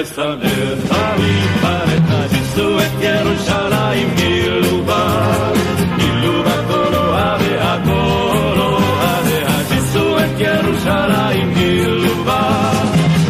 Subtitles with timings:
[0.00, 0.84] משנאיך.
[1.18, 5.52] יפרק שישו את ירושלים, גילו בה,
[5.98, 9.64] גילו בה כל אוהביה, כל אוהביה.
[9.68, 12.72] שישו את ירושלים, גילו בה,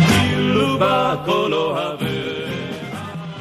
[0.08, 2.06] גילו בה כל אוהביה.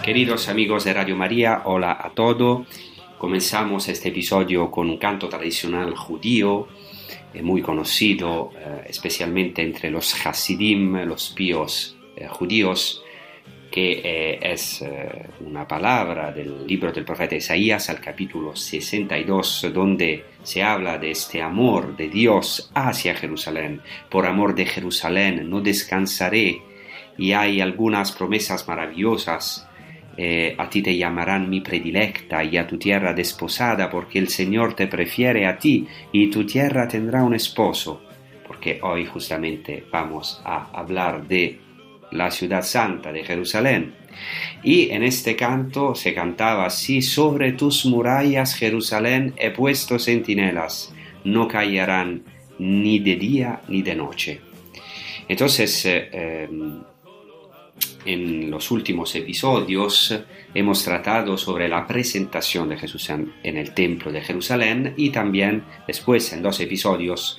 [0.04, 2.62] Queridos amigos de Radio María, hola a todos.
[3.18, 6.68] Comenzamos este episodio con un canto tradicional judío,
[7.34, 13.04] eh, muy conocido eh, especialmente entre los Hasidim, los píos eh, judíos,
[13.71, 20.25] que eh, es eh, una palabra del libro del profeta Isaías al capítulo 62, donde
[20.43, 23.81] se habla de este amor de Dios hacia Jerusalén.
[24.09, 26.63] Por amor de Jerusalén no descansaré.
[27.17, 29.69] Y hay algunas promesas maravillosas
[30.23, 34.75] eh, a ti te llamarán mi predilecta y a tu tierra desposada, porque el Señor
[34.75, 38.03] te prefiere a ti y tu tierra tendrá un esposo.
[38.47, 41.59] Porque hoy justamente vamos a hablar de
[42.13, 43.95] la ciudad santa de Jerusalén.
[44.63, 50.93] Y en este canto se cantaba así, sobre tus murallas Jerusalén he puesto centinelas,
[51.25, 52.23] no callarán
[52.59, 54.41] ni de día ni de noche.
[55.29, 56.49] Entonces, eh, eh,
[58.05, 60.19] en los últimos episodios
[60.55, 66.33] hemos tratado sobre la presentación de Jesús en el templo de Jerusalén y también después
[66.33, 67.39] en dos episodios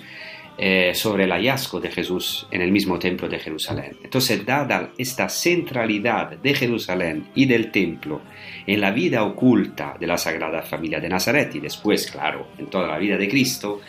[0.64, 3.98] eh, sobre el hallazgo de Jesús en el mismo templo de Jerusalén.
[4.04, 8.22] Entonces, dada esta centralidad de Jerusalén y del templo
[8.68, 12.88] en la vida oculta de la Sagrada Familia de Nazaret y después, claro, en toda
[12.88, 13.82] la vida de Cristo,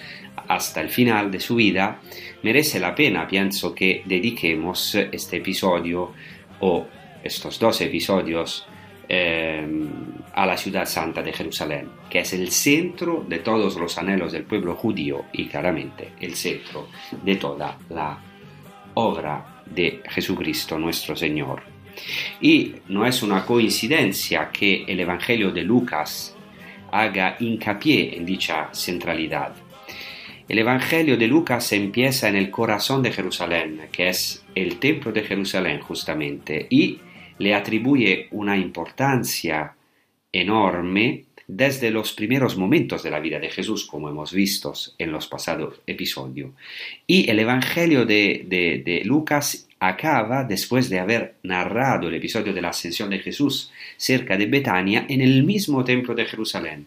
[0.49, 2.00] hasta el final de su vida,
[2.43, 6.12] merece la pena, pienso, que dediquemos este episodio
[6.60, 6.87] o
[7.22, 8.66] estos dos episodios
[9.15, 9.62] eh,
[10.33, 14.45] a la ciudad santa de Jerusalén, que es el centro de todos los anhelos del
[14.45, 16.89] pueblo judío y claramente el centro
[17.22, 18.19] de toda la
[18.95, 21.62] obra de Jesucristo nuestro Señor.
[22.41, 26.34] Y no es una coincidencia que el Evangelio de Lucas
[26.91, 29.53] haga hincapié en dicha centralidad.
[30.49, 35.22] El Evangelio de Lucas empieza en el corazón de Jerusalén, que es el templo de
[35.22, 36.99] Jerusalén justamente, y
[37.38, 39.75] le atribuye una importancia
[40.32, 45.26] enorme desde los primeros momentos de la vida de Jesús, como hemos visto en los
[45.26, 46.50] pasados episodios.
[47.06, 48.47] Y el Evangelio de,
[48.84, 54.36] de, Lucas acaba, después de haber narrado el episodio de la ascensión de Jesús cerca
[54.36, 56.86] de Betania, en el mismo templo de Jerusalén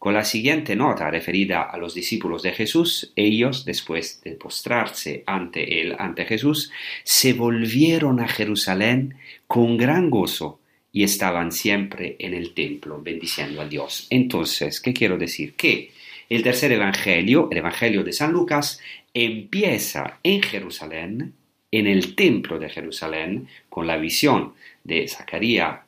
[0.00, 5.82] con la siguiente nota referida a los discípulos de Jesús, ellos, después de postrarse ante
[5.82, 6.72] él, ante Jesús,
[7.04, 9.16] se volvieron a Jerusalén
[9.46, 10.58] con gran gozo
[10.90, 14.06] y estaban siempre en el templo bendiciendo a Dios.
[14.08, 15.52] Entonces, ¿qué quiero decir?
[15.52, 15.90] Que
[16.30, 18.80] el tercer evangelio, el evangelio de San Lucas,
[19.12, 21.34] empieza en Jerusalén,
[21.70, 25.80] en el templo de Jerusalén, con la visión de Zacarías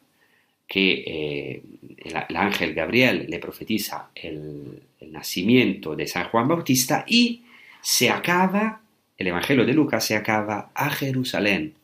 [0.73, 1.63] que eh,
[1.99, 7.43] el, el, ángel Gabriel le profetiza el, el, nacimiento de San Juan Bautista y
[7.83, 8.81] se acaba,
[9.19, 11.75] el Evangelio de Lucas se acaba a Jerusalén.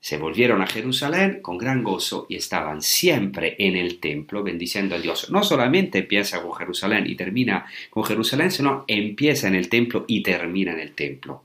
[0.00, 4.98] Se volvieron a Jerusalén con gran gozo y estaban siempre en el templo bendiciendo a
[4.98, 5.30] Dios.
[5.30, 10.20] No solamente empieza con Jerusalén y termina con Jerusalén, sino empieza en el templo y
[10.24, 11.44] termina en el templo.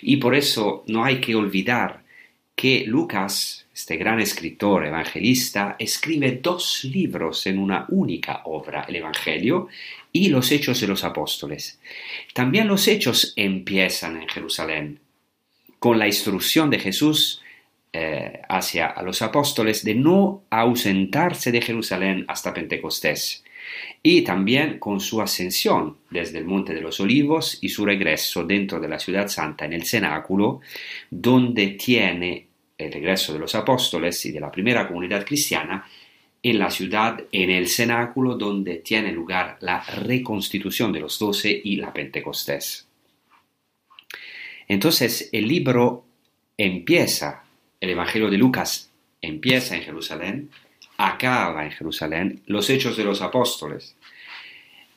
[0.00, 2.02] Y por eso no hay que olvidar
[2.56, 9.68] que Lucas, este gran escritor evangelista, escribe dos libros en una única obra, el Evangelio
[10.12, 11.78] y los Hechos de los Apóstoles.
[12.34, 14.98] También los Hechos empiezan en Jerusalén,
[15.78, 17.40] con la instrucción de Jesús
[17.92, 23.44] eh, hacia los apóstoles de no ausentarse de Jerusalén hasta Pentecostés
[24.02, 28.80] y también con su ascensión desde el Monte de los Olivos y su regreso dentro
[28.80, 30.62] de la ciudad santa en el cenáculo,
[31.10, 32.47] donde tiene
[32.78, 35.84] el regreso de los apóstoles y de la primera comunidad cristiana
[36.40, 41.76] en la ciudad, en el cenáculo donde tiene lugar la reconstitución de los doce y
[41.76, 42.86] la Pentecostés.
[44.68, 46.04] Entonces el libro
[46.56, 47.44] empieza,
[47.80, 48.90] el Evangelio de Lucas
[49.20, 50.50] empieza en Jerusalén,
[50.96, 53.96] acaba en Jerusalén, los hechos de los apóstoles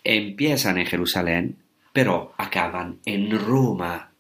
[0.04, 1.58] empiezan en Jerusalén,
[1.94, 4.12] pero acaban en Roma,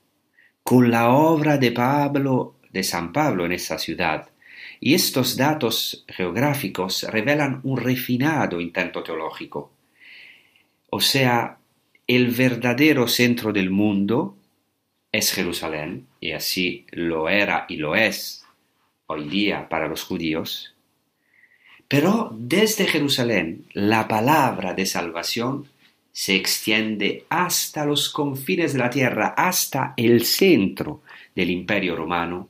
[0.63, 4.29] con la obra de Pablo, de San Pablo en esa ciudad.
[4.79, 9.71] Y estos datos geográficos revelan un refinado intento teológico.
[10.89, 11.57] O sea,
[12.07, 14.35] el verdadero centro del mundo
[15.11, 18.45] es Jerusalén, y así lo era y lo es
[19.07, 20.73] hoy día para los judíos,
[21.87, 25.67] pero desde Jerusalén la palabra de salvación
[26.13, 31.01] se extiende hasta los confines de la tierra, hasta el centro
[31.35, 32.49] del imperio romano,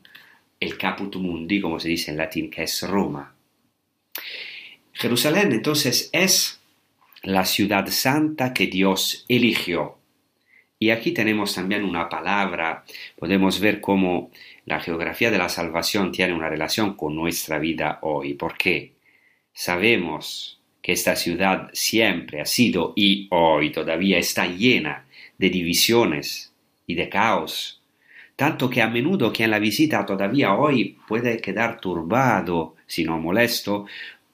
[0.62, 3.36] el caput mundi, como se dice en latín, que es Roma.
[4.94, 6.62] Jerusalén entonces es
[7.24, 9.98] la ciudad santa que Dios eligió.
[10.78, 12.86] Y aquí tenemos también una palabra,
[13.18, 14.32] podemos ver cómo
[14.66, 18.36] la geografía de la salvación tiene una relación con nuestra vida hoy.
[18.36, 18.94] ¿Por qué?
[19.54, 25.06] Sabemos que esta ciudad siempre ha sido y hoy todavía está llena
[25.38, 26.54] de divisiones
[26.88, 27.81] y de caos,
[28.42, 33.86] tanto que a menudo quien la visita todavía hoy puede quedar turbado, si no molesto,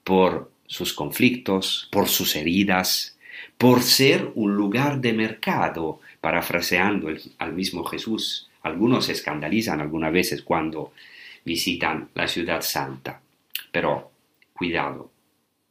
[0.02, 3.18] por sus conflictos, por sus heridas,
[3.58, 8.48] por ser un lugar de mercado, parafraseando al mismo Jesús.
[8.62, 10.94] Algunos se escandalizan algunas veces cuando
[11.44, 13.20] visitan la ciudad santa.
[13.70, 14.10] Pero
[14.54, 15.10] Cuidado,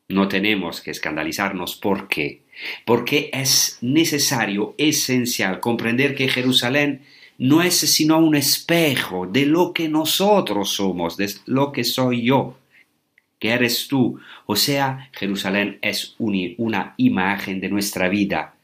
[0.10, 1.76] no tenemos que escandalizarnos.
[1.76, 2.44] ¿Por qué?
[2.86, 7.02] Porque es necesario, esencial, comprender que Jerusalén
[7.38, 12.58] no es sino un espejo de lo que nosotros somos, de lo que soy yo,
[13.40, 14.20] que eres tú.
[14.46, 18.56] O sea, Jerusalén es una imagen de nuestra vida.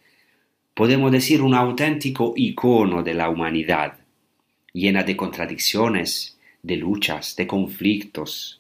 [0.74, 4.00] Podemos decir un auténtico icono de la humanidad,
[4.74, 8.60] llena de contradicciones, de luchas, de conflictos,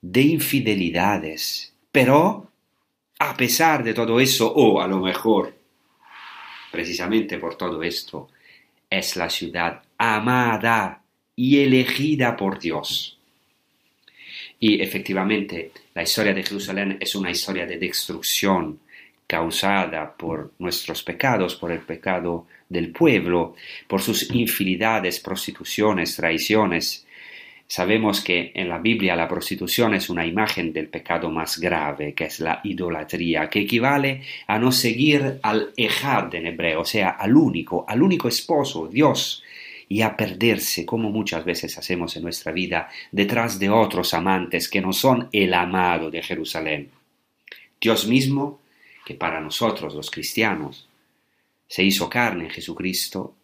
[0.00, 1.72] de infidelidades.
[1.92, 2.50] Pero,
[3.20, 5.56] a pesar de todo eso, o a lo mejor,
[6.72, 8.28] precisamente por todo esto,
[8.90, 11.02] es la ciudad amada
[11.36, 13.18] y elegida por Dios.
[14.60, 18.80] Y efectivamente, la historia de Jerusalén es una historia de destrucción
[19.26, 23.54] causada por nuestros pecados, por el pecado del pueblo,
[23.86, 27.06] por sus infidelidades, prostituciones, traiciones,
[27.70, 32.24] Sabemos que en la Biblia la prostitución es una imagen del pecado más grave, que
[32.24, 37.36] es la idolatría, que equivale a no seguir al ejad en hebreo, o sea, al
[37.36, 39.44] único, al único esposo, Dios,
[39.86, 44.80] y a perderse, como muchas veces hacemos en nuestra vida, detrás de otros amantes que
[44.80, 46.90] no son el amado de Jerusalén.
[47.78, 48.60] Dios mismo,
[49.04, 50.88] que para nosotros los cristianos
[51.66, 53.34] se hizo carne en Jesucristo,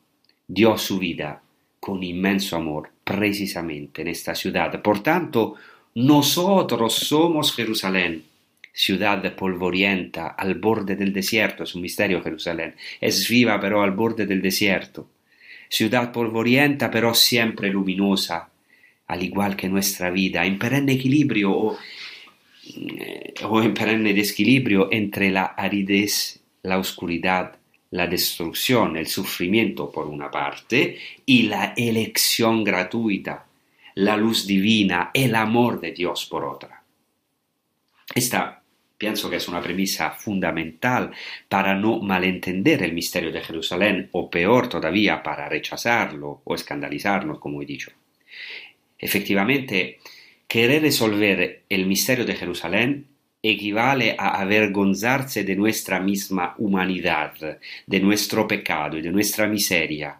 [0.48, 1.42] dio su vida
[1.78, 4.80] con inmenso amor precisamente en esta ciudad.
[4.82, 5.54] Por tanto,
[5.94, 8.24] nosotros somos Jerusalén,
[8.72, 14.26] ciudad polvorienta al borde del desierto, es un misterio Jerusalén, es viva pero al borde
[14.26, 15.08] del desierto,
[15.68, 18.48] ciudad polvorienta pero siempre luminosa,
[19.06, 21.78] al igual que nuestra vida, en perenne equilibrio o,
[22.76, 27.56] eh, en perenne desequilibrio entre la aridez, la oscuridad,
[27.94, 33.46] la destrucción, el sufrimiento por una parte y la elección gratuita,
[33.94, 36.82] la luz divina, el amor de Dios por otra.
[38.12, 38.60] Esta
[38.98, 41.12] pienso que es una premisa fundamental
[41.48, 47.62] para no malentender el misterio de Jerusalén o peor todavía para rechazarlo o escandalizarnos, como
[47.62, 47.92] he dicho.
[48.98, 50.00] Efectivamente,
[50.48, 53.13] querer resolver el misterio de Jerusalén
[53.50, 57.34] equivale a avergonzarse de nuestra misma humanidad,
[57.86, 60.18] de nuestro pecado y de nuestra miseria,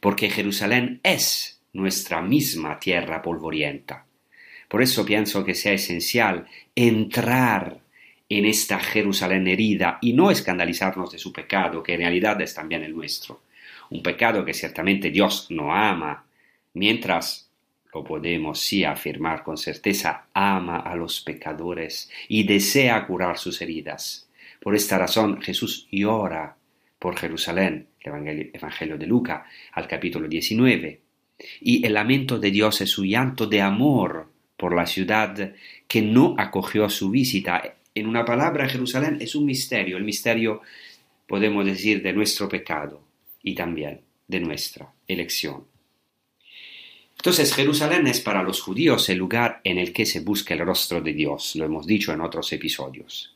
[0.00, 4.06] porque Jerusalén es nuestra misma tierra polvorienta.
[4.66, 7.80] Por eso pienso que sea esencial entrar
[8.30, 12.82] en esta Jerusalén herida y no escandalizarnos de su pecado, que en realidad es también
[12.82, 13.42] el nuestro.
[13.90, 16.24] Un pecado que ciertamente Dios no ama,
[16.72, 17.47] mientras
[17.94, 24.28] lo podemos sí afirmar con certeza, ama a los pecadores y desea curar sus heridas.
[24.60, 26.56] Por esta razón Jesús llora
[26.98, 31.00] por Jerusalén, el Evangelio de Luca, al capítulo 19,
[31.60, 35.52] y el lamento de Dios es su llanto de amor por la ciudad
[35.86, 37.76] que no acogió su visita.
[37.94, 40.62] En una palabra, Jerusalén es un misterio, el misterio,
[41.26, 43.02] podemos decir, de nuestro pecado
[43.42, 45.77] y también de nuestra elección.
[47.18, 51.00] Entonces Jerusalén es para los judíos el lugar en el que se busca el rostro
[51.00, 53.34] de Dios, lo hemos dicho en otros episodios.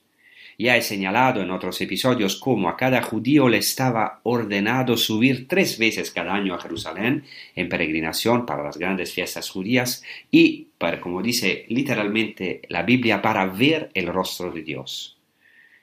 [0.56, 5.78] Ya he señalado en otros episodios cómo a cada judío le estaba ordenado subir tres
[5.78, 7.24] veces cada año a Jerusalén
[7.56, 13.46] en peregrinación para las grandes fiestas judías y, para, como dice literalmente la Biblia, para
[13.46, 15.18] ver el rostro de Dios.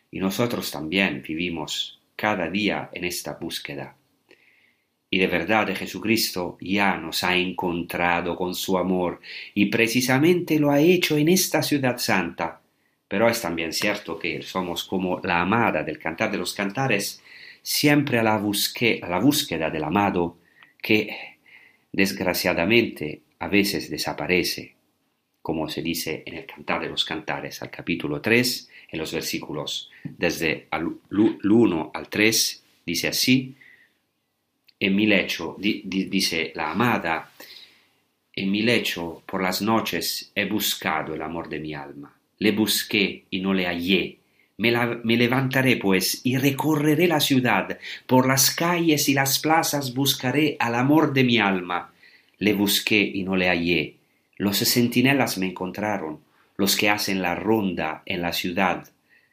[0.10, 3.99] Y nosotros también vivimos cada día en esta búsqueda
[5.10, 9.20] y de verdad Jesucristo ya nos ha encontrado con su amor
[9.54, 12.62] y precisamente lo ha hecho en esta ciudad santa.
[13.08, 17.24] Pero es también cierto que somos como la amada del cantar de los cantares,
[17.64, 20.38] siempre a la, la búsqueda del amado
[20.80, 21.10] que
[21.92, 24.76] desgraciadamente a veces desaparece,
[25.42, 29.90] como se dice en el cantar de los cantares al capítulo 3, en los versículos
[30.04, 33.56] desde el 1 al 3, dice así,
[34.80, 37.32] en mi lecho, dice la amada,
[38.34, 42.16] en mi lecho por las noches he buscado el amor de mi alma.
[42.38, 44.18] Le busqué y no le hallé.
[44.58, 44.72] Me,
[45.18, 51.14] levantaré pues y recorreré la ciudad, por las calles y las plazas buscaré al amor
[51.14, 51.92] de mi alma.
[52.38, 53.98] Le busqué y no le hallé.
[54.38, 56.20] Los centinelas me encontraron,
[56.56, 58.88] los que hacen la ronda en la ciudad.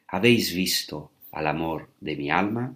[0.09, 2.75] ¿Habéis visto al amor de mi alma?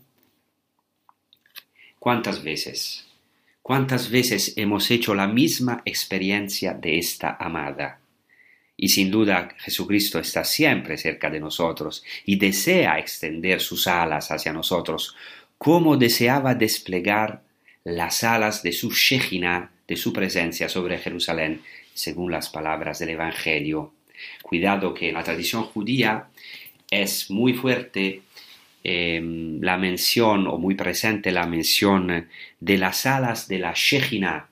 [2.01, 3.05] ¿Cuántas veces?
[3.61, 7.99] ¿Cuántas veces hemos hecho la misma experiencia de esta amada?
[8.75, 14.51] Y sin duda Jesucristo está siempre cerca de nosotros y desea extender sus alas hacia
[14.51, 15.15] nosotros,
[15.59, 17.43] como deseaba desplegar
[17.83, 21.61] las alas de su Shejina, de su presencia sobre Jerusalén,
[21.93, 23.93] según las palabras del Evangelio.
[24.41, 26.29] Cuidado que en la tradición judía
[26.89, 28.23] es muy fuerte
[28.83, 32.27] Em, la mención o muy presente la mención
[32.59, 34.47] de las alas de la Shejina,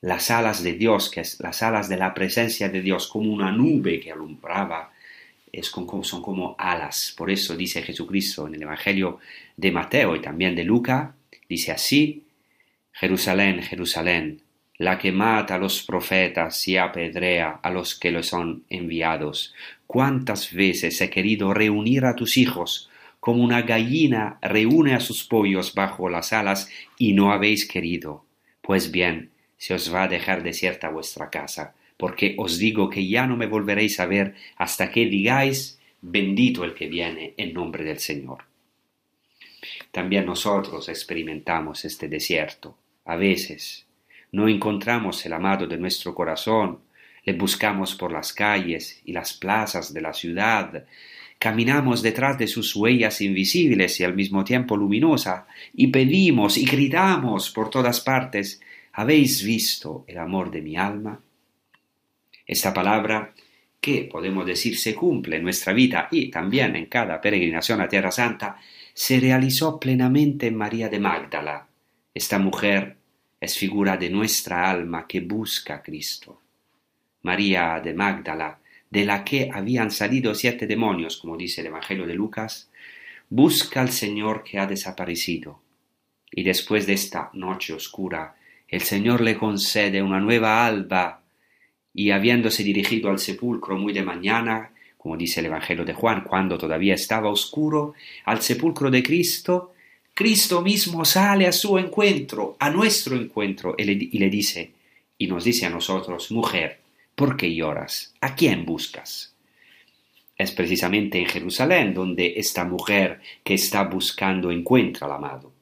[0.00, 3.52] las alas de Dios, que es las alas de la presencia de Dios, como una
[3.52, 4.92] nube que alumbraba,
[5.52, 7.14] es son como alas.
[7.16, 9.18] Por eso dice Jesucristo en el Evangelio
[9.56, 11.14] de Mateo y también de Luca,
[11.46, 12.24] dice así,
[12.92, 14.40] Jerusalén, Jerusalén,
[14.78, 19.54] la que mata a los profetas y apedrea a los que los son enviados.
[19.86, 22.89] ¿Cuántas veces he querido reunir a tus hijos
[23.20, 28.24] como una gallina reúne a sus pollos bajo las alas y no habéis querido.
[28.62, 33.26] Pues bien, se os va a dejar desierta vuestra casa, porque os digo que ya
[33.26, 37.98] no me volveréis a ver hasta que digáis, bendito el que viene en nombre del
[37.98, 38.44] Señor.
[39.90, 42.76] También nosotros experimentamos este desierto.
[43.04, 43.86] A veces
[44.32, 46.80] no encontramos el amado de nuestro corazón,
[47.24, 50.86] le buscamos por las calles y las plazas de la ciudad,
[51.40, 57.50] Caminamos detrás de sus huellas invisibles y al mismo tiempo luminosas, y pedimos y gritamos
[57.50, 58.60] por todas partes,
[58.92, 61.18] ¿habéis visto el amor de mi alma?
[62.46, 63.32] Esta palabra,
[63.80, 68.10] que podemos decir se cumple en nuestra vida y también en cada peregrinación a Tierra
[68.10, 68.58] Santa,
[68.92, 71.66] se realizó plenamente en María de Magdala.
[72.12, 72.98] Esta mujer
[73.40, 76.38] es figura de nuestra alma que busca a Cristo.
[77.22, 78.59] María de Magdala
[78.90, 82.70] de la que habían salido siete demonios, como dice el Evangelio de Lucas,
[83.28, 85.60] busca al Señor que ha desaparecido.
[86.30, 88.36] Y después de esta noche oscura,
[88.68, 91.22] el Señor le concede una nueva alba,
[91.92, 96.58] y habiéndose dirigido al sepulcro muy de mañana, como dice el Evangelio de Juan, cuando
[96.58, 97.94] todavía estaba oscuro,
[98.26, 99.72] al sepulcro de Cristo,
[100.14, 104.72] Cristo mismo sale a su encuentro, a nuestro encuentro, y le, dice,
[105.16, 106.80] y nos dice a nosotros, mujer,
[107.20, 108.14] ¿Por qué lloras?
[108.22, 109.36] ¿A quién buscas?
[110.38, 115.52] Es precisamente en Jerusalén donde esta mujer que está buscando encuentra al amado.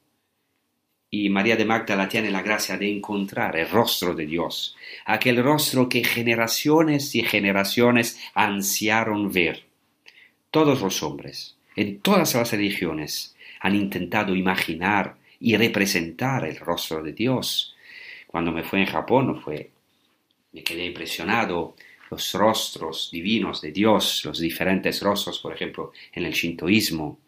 [1.10, 5.88] Y María de Magdala tiene la gracia de encontrar el rostro de Dios, aquel rostro
[5.88, 9.64] que generaciones y generaciones ansiaron ver.
[10.52, 17.14] Todos los hombres, en todas las religiones, han intentado imaginar y representar el rostro de
[17.14, 17.74] Dios.
[18.28, 19.72] Cuando me fue en Japón fue
[20.52, 21.74] me quedé impresionado
[22.10, 27.18] los rostros divinos de Dios, los diferentes rostros, por ejemplo, en el shintoísmo.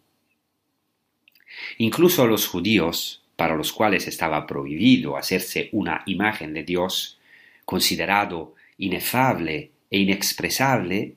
[1.78, 7.18] Incluso los judíos, para los cuales estaba prohibido hacerse una imagen de Dios,
[7.64, 11.14] considerado inefable e inexpresable,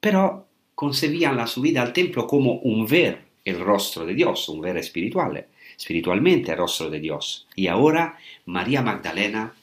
[0.00, 4.76] pero concebían la subida al templo como un ver el rostro de Dios, un ver
[4.76, 7.48] espiritual, espiritualmente el rostro de Dios.
[7.56, 9.54] Y ahora María Magdalena,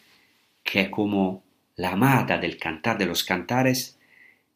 [0.64, 1.45] que como
[1.78, 3.98] la amada del cantar de los cantares,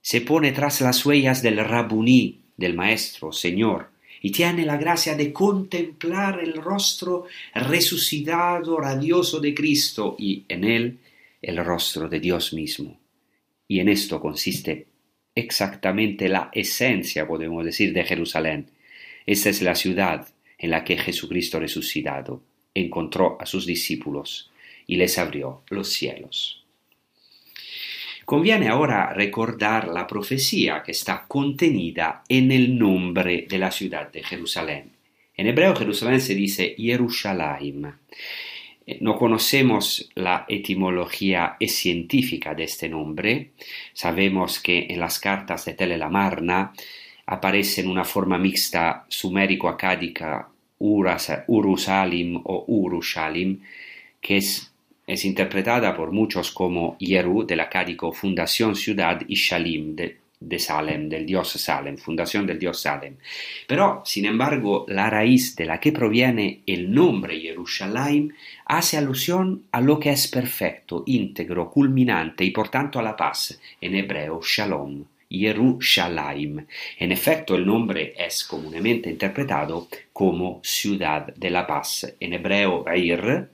[0.02, 3.90] se pone tras las huellas del rabuní, del maestro, Señor,
[4.22, 11.00] y tiene la gracia de contemplar el rostro resucitado, radioso de Cristo y en él
[11.42, 13.00] el rostro de Dios mismo.
[13.68, 14.88] Y en esto consiste
[15.36, 18.72] exactamente la esencia, podemos decir, de Jerusalén.
[19.26, 24.52] Esta es la ciudad en la que Jesucristo resucitado encontró a sus discípulos
[24.86, 26.66] y les abrió los cielos.
[28.30, 34.22] Conviene ahora recordar la profecía que está contenida en el nombre de la ciudad de
[34.22, 34.92] Jerusalén.
[35.36, 37.92] En hebreo Jerusalén se dice Jerusalem.
[38.86, 43.54] Eh, no conocemos la etimología científica de este nombre.
[43.94, 46.72] Sabemos que en las cartas de Telelamarna
[47.26, 53.60] aparece en una forma mixta sumérico-acádica Urusalim o Urushalim,
[54.22, 54.72] que es
[55.10, 61.26] es interpretada por muchos como Yeru del acádico Fundación Ciudad y Shalim de, Salem, del
[61.26, 63.16] dios Salem, fundación del dios Salem.
[63.66, 68.36] Pero, sin embargo, la raíz de la que proviene el nombre Jerusalén
[68.66, 73.60] hace alusión a lo que es perfecto, íntegro, culminante y por tanto a la paz,
[73.82, 75.04] en hebreo Shalom.
[75.32, 76.66] Jerusalem.
[76.98, 82.16] En efecto, el nombre es comúnmente interpretado como ciudad de la paz.
[82.20, 83.48] En hebreo, Ir,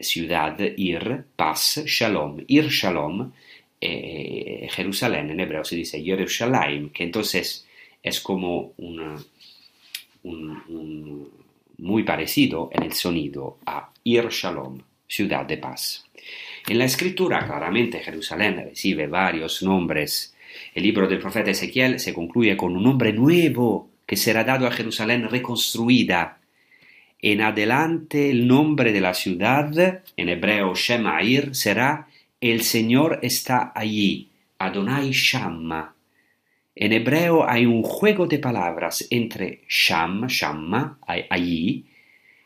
[0.00, 2.38] ciudad, Ir, paz, Shalom.
[2.46, 3.32] Ir Shalom,
[3.80, 7.66] eh, Jerusalén en hebreo se dice Jerusalem, que entonces
[8.02, 9.24] es como un,
[11.78, 16.04] muy parecido en el sonido a Ir Shalom, ciudad de paz.
[16.68, 20.34] En la escritura claramente Jerusalén recibe varios nombres.
[20.74, 24.72] El libro del profeta Ezequiel se concluye con un nombre nuevo que será dado a
[24.72, 26.39] Jerusalén reconstruida
[27.22, 32.08] en adelante el nombre de la ciudad, en hebreo Shemair, será
[32.40, 35.94] El Señor está allí, Adonai Shamma.
[36.74, 41.84] En hebreo hay un juego de palabras entre Sham, Shamma, allí,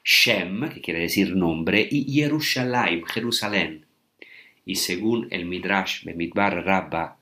[0.02, 3.86] Shem, que quiere decir nombre, y Jerusalem, Jerusalén.
[4.66, 7.18] Y según el Midrash Bemidbar Rabba,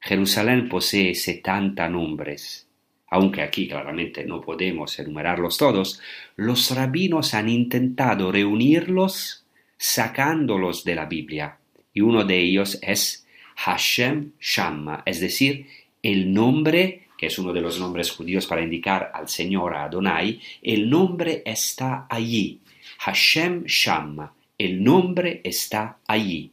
[0.00, 2.69] Jerusalén posee setenta nombres
[3.10, 6.00] aunque aquí claramente no podemos enumerarlos todos,
[6.36, 9.44] los rabinos han intentado reunirlos
[9.76, 11.58] sacándolos de la Biblia,
[11.92, 15.66] y uno de ellos es Hashem Shamma, es decir,
[16.02, 20.88] el nombre, que es uno de los nombres judíos para indicar al Señor Adonai, el
[20.88, 22.60] nombre está allí.
[22.98, 26.52] Hashem Shamma, el nombre está allí,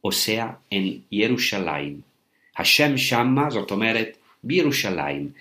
[0.00, 2.02] o sea, en Jerusalén.
[2.54, 5.34] Hashem Shamma, zotomeret, Jerusalén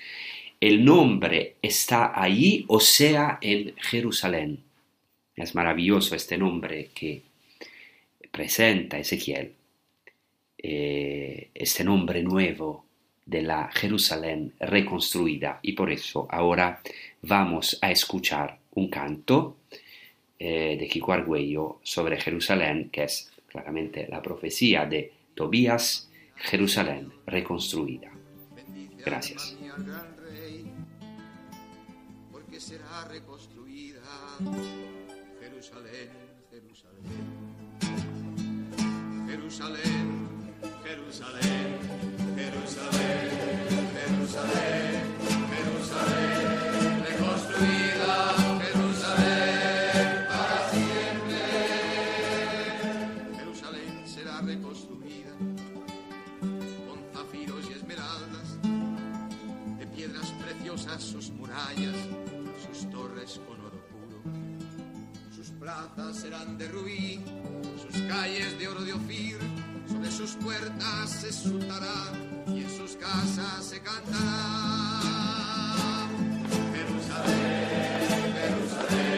[0.59, 4.63] el nombre está allí, o sea, en Jerusalén.
[5.35, 7.21] Es maravilloso este nombre que
[8.31, 9.53] presenta Ezequiel,
[10.57, 12.85] eh, este nombre nuevo
[13.25, 15.59] de la Jerusalén reconstruida.
[15.61, 16.81] Y por eso ahora
[17.21, 19.57] vamos a escuchar un canto
[20.39, 28.11] eh, de Kiko Argüello sobre Jerusalén, que es claramente la profecía de Tobías, Jerusalén reconstruida.
[29.05, 29.55] Gracias
[32.67, 34.01] será reconstruida.
[35.39, 36.11] Jerusalén,
[36.51, 37.23] Jerusalén.
[39.25, 40.07] Jerusalén,
[40.83, 41.79] Jerusalén,
[42.35, 43.29] Jerusalén,
[43.95, 45.03] Jerusalén,
[45.53, 46.26] Jerusalén,
[66.13, 67.19] serán de rubí,
[67.81, 69.37] sus calles de oro de ofir,
[69.87, 72.11] sobre sus puertas se exultará
[72.47, 74.99] y en sus casas se cantará.
[76.73, 79.17] Jerusalén, Jerusalén.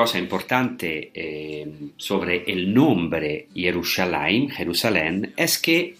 [0.00, 5.94] cosa importante eh, sobre el nombre Jerusalén, Jerusalén, es que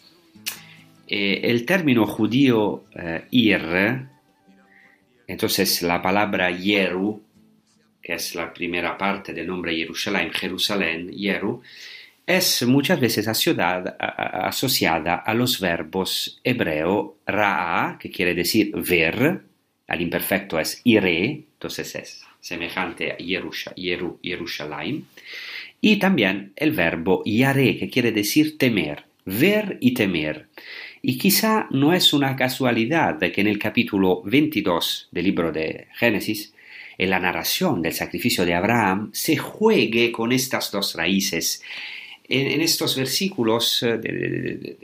[1.07, 4.07] eh, el término judío eh, ir,
[5.27, 7.23] entonces la palabra Yeru,
[8.01, 11.61] que es la primera parte del nombre Jerusalén, Jerusalén, Yeru,
[12.25, 19.43] es muchas veces asociada, a los verbos hebreo ra'a, que quiere decir ver,
[19.89, 25.05] al imperfecto es ire, entonces es semejante a Yerushalayim,
[25.81, 30.47] y también el verbo yare, que quiere decir temer, ver y temer.
[31.03, 36.53] Y quizá no es una casualidad que en el capítulo 22 del libro de Génesis,
[36.99, 41.63] en la narración del sacrificio de Abraham, se juegue con estas dos raíces
[42.31, 44.77] en, estos versículos, eh,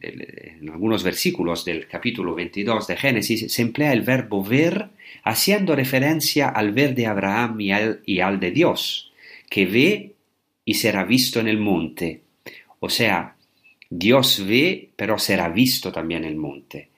[0.00, 4.88] en algunos versículos del capítulo 22 de Génesis, se emplea el verbo ver
[5.24, 9.12] haciendo referencia al ver de Abraham y al, y al de Dios,
[9.48, 10.12] que ve
[10.64, 12.22] y será visto en el monte.
[12.80, 13.36] O sea,
[13.88, 16.88] Dios ve, pero será visto también en el monte.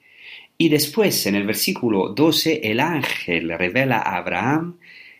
[0.57, 4.77] Y después, en el versículo 12, el ángel revela a Abraham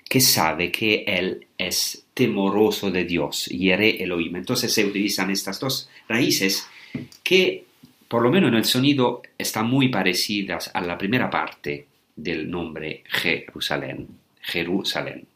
[0.08, 4.38] que sabe que él es temoroso de Dios, Yere Elohim.
[4.38, 6.68] Entonces se utilizan estas dos raíces
[7.24, 7.66] que,
[8.08, 13.04] por lo menos en el sonido, están muy parecidas a la primera parte del nombre
[13.08, 14.08] Jerusalén.
[14.42, 15.28] Jerusalén.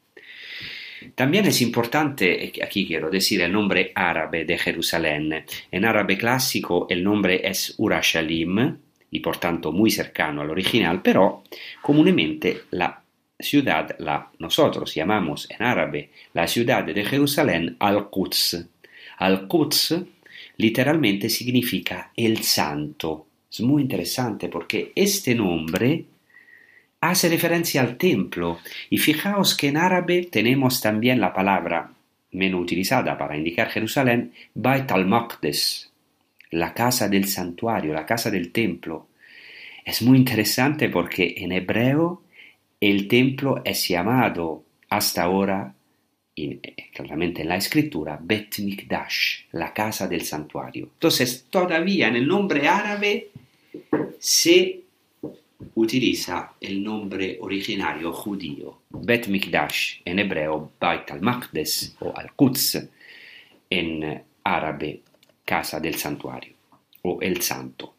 [1.15, 5.46] También es importante, aquí quiero decir el nombre árabe de Jerusalén.
[5.72, 8.78] En árabe clásico el nombre es Urashalim
[9.12, 11.44] y por tanto muy cercano al original, pero
[11.82, 13.02] comúnmente la
[13.39, 18.68] ciudad la nosotros llamamos en árabe la ciudad de Jerusalén Al-Quds.
[19.20, 19.96] Al-Quds
[20.58, 23.28] literalmente significa el santo.
[23.50, 26.06] Es muy interesante porque este nombre
[27.02, 28.60] hace referencia al templo
[28.90, 31.92] y fijaos que en árabe tenemos también la palabra
[32.32, 35.92] menos utilizada para indicar Jerusalén, Bait al-Maqdes,
[36.52, 39.08] la casa del santuario, la casa del templo.
[39.86, 42.24] Es muy interesante porque en hebreo
[42.80, 45.74] el templo es llamado hasta ahora,
[46.36, 46.60] eh,
[46.94, 50.90] claramente en la escritura, Bet Mikdash, la casa del santuario.
[50.94, 53.30] Entonces, todavía en el nombre árabe
[54.20, 54.82] se
[55.76, 62.89] utiliza el nombre originario judío, Bet Mikdash, en hebreo, Bait al-Maqdes o al-Quds,
[63.69, 65.02] en árabe,
[65.45, 66.54] casa del santuario
[67.04, 67.95] o el santo.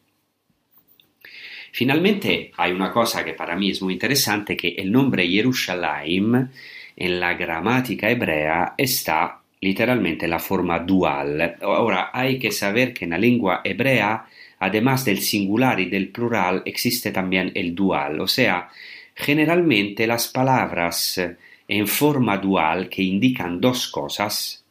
[1.71, 6.49] Finalmente hay una cosa que para mí es muy interesante, que el nombre Jerusalem
[6.95, 11.57] en la gramática hebrea está literalmente la forma dual.
[11.61, 14.25] Ahora hay que saber que en la lengua hebrea,
[14.61, 18.69] además del singular y del plural, existe también el dual, o sea,
[19.15, 21.19] generalmente las palabras
[21.67, 24.63] en forma dual que indican dos cosas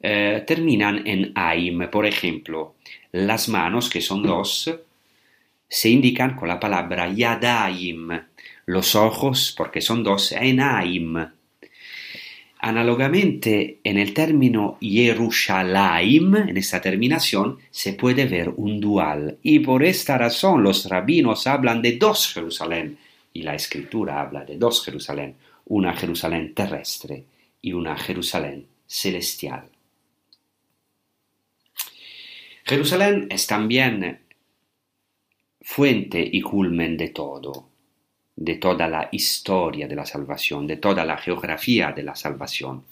[0.00, 1.88] eh, terminan en aim.
[1.90, 2.74] Por ejemplo,
[3.12, 4.70] las manos, que son dos,
[5.68, 8.08] se indican con la palabra yadaim,
[8.66, 11.35] los ojos, porque son dos, enaim.
[12.66, 19.84] Análogamente, en el término Jerusalem, en esta terminación, se puede ver un dual, y por
[19.84, 22.98] esta razón los rabinos hablan de dos Jerusalén,
[23.32, 27.22] y la escritura habla de dos Jerusalén, una Jerusalén terrestre
[27.62, 29.68] y una Jerusalén celestial.
[32.64, 34.22] Jerusalén es también
[35.60, 37.68] fuente y culmen de todo,
[38.36, 42.84] de toda la historia de la salvación, de toda la geografía de la salvación.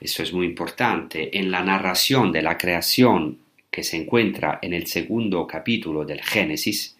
[0.00, 1.36] Eso es muy importante.
[1.38, 3.38] En la narración de la creación
[3.70, 6.96] que se encuentra en el segundo capítulo del Génesis,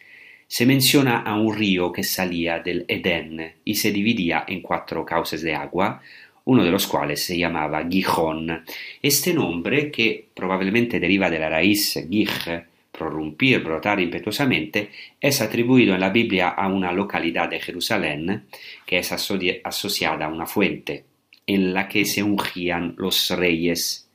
[0.47, 5.43] se menciona a un río que salía del Edén y se dividía en cuatro cauces
[5.43, 6.01] de agua,
[6.45, 8.65] uno de los cuales se llamaba Gijón.
[9.03, 12.65] Este nombre, que probablemente deriva de la raíz Gij,
[13.03, 18.45] prorrumpir, brotar impetuosamente, es atribuido en la Biblia a una localidad de Jerusalén
[18.87, 21.05] que es asociada a una fuente
[21.47, 24.09] en la que se ungían los reyes.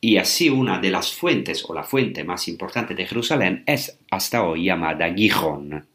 [0.00, 4.42] Y así una de las fuentes o la fuente más importante de Jerusalén es hasta
[4.42, 5.86] hoy llamada Gijón.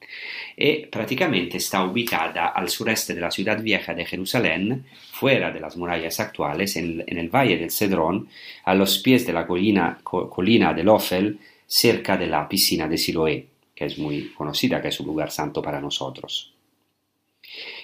[0.56, 5.78] Y prácticamente está ubicada al sureste de la ciudad vieja de Jerusalén, fuera de las
[5.78, 8.30] murallas actuales, en, el valle del Cedrón,
[8.64, 13.48] a los pies de la colina, colina del Ofel, cerca de la piscina de Siloé,
[13.76, 16.54] que es muy conocida, que es un lugar santo para nosotros.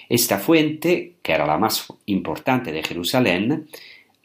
[0.08, 3.68] Esta fuente, que era la más importante de Jerusalén,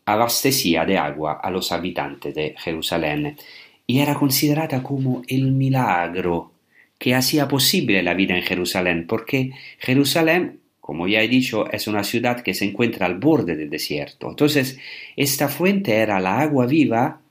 [0.05, 3.37] abastecía de agua a los habitantes de Jerusalén
[3.85, 6.53] y era considerada como el milagro
[6.97, 12.03] que hacía posible la vida en Jerusalén, porque Jerusalén como ya he dicho, es una
[12.03, 14.27] ciudad que se encuentra al borde del desierto.
[14.27, 14.79] Entonces,
[15.15, 17.21] esta fuente era la agua viva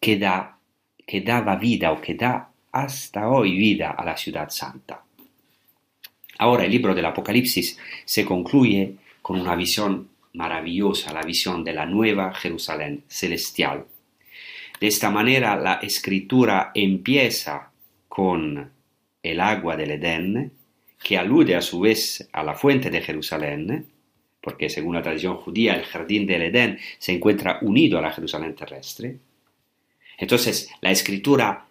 [0.00, 0.53] que, da,
[1.06, 5.02] que daba vida o que da hasta hoy vida a la ciudad santa.
[6.38, 11.86] Ahora el libro del Apocalipsis se concluye con una visión maravillosa, la visión de la
[11.86, 13.86] nueva Jerusalén celestial.
[14.80, 17.70] De esta manera la escritura empieza
[18.08, 18.70] con
[19.22, 20.52] el agua del Edén,
[21.02, 23.86] que alude a su vez a la fuente de Jerusalén,
[24.40, 28.54] porque según la tradición judía el jardín del Edén se encuentra unido a la Jerusalén
[28.54, 29.18] terrestre.
[30.18, 31.66] Entonces la escritura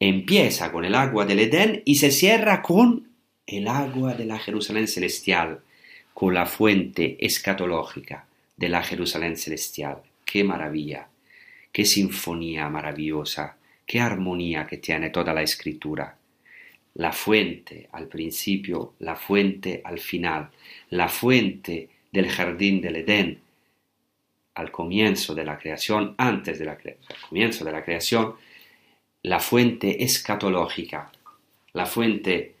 [0.00, 3.08] empieza con el agua del Edén y se cierra con
[3.46, 5.60] el agua de la Jerusalén celestial,
[6.14, 8.26] con la fuente escatológica
[8.56, 10.02] de la Jerusalén celestial.
[10.24, 11.08] ¡Qué maravilla!
[11.72, 13.56] ¡Qué sinfonía maravillosa!
[13.86, 16.18] ¡Qué armonía que tiene toda la escritura!
[16.98, 20.50] la fuente al principio, la fuente al final,
[20.90, 23.38] la fuente del jardín del Edén
[24.58, 26.76] al comienzo de la creación, antes del
[27.28, 28.34] comienzo de la creación,
[29.22, 31.12] la fuente escatológica,
[31.74, 32.56] la fuente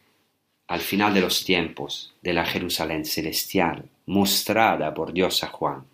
[0.68, 5.84] al final de los tiempos de la Jerusalén celestial, mostrada por Dios a Juan,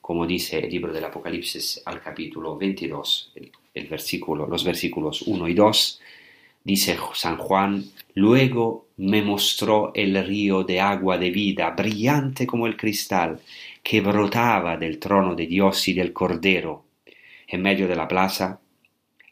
[0.00, 3.32] como dice el libro del Apocalipsis al capítulo 22,
[3.74, 6.00] el versículo, los versículos 1 y 2,
[6.66, 12.76] Dice San Juan, luego me mostró el río de agua de vida, brillante como el
[12.76, 13.38] cristal,
[13.84, 16.84] que brotaba del trono de Dios y del Cordero.
[17.46, 18.58] En medio de la plaza,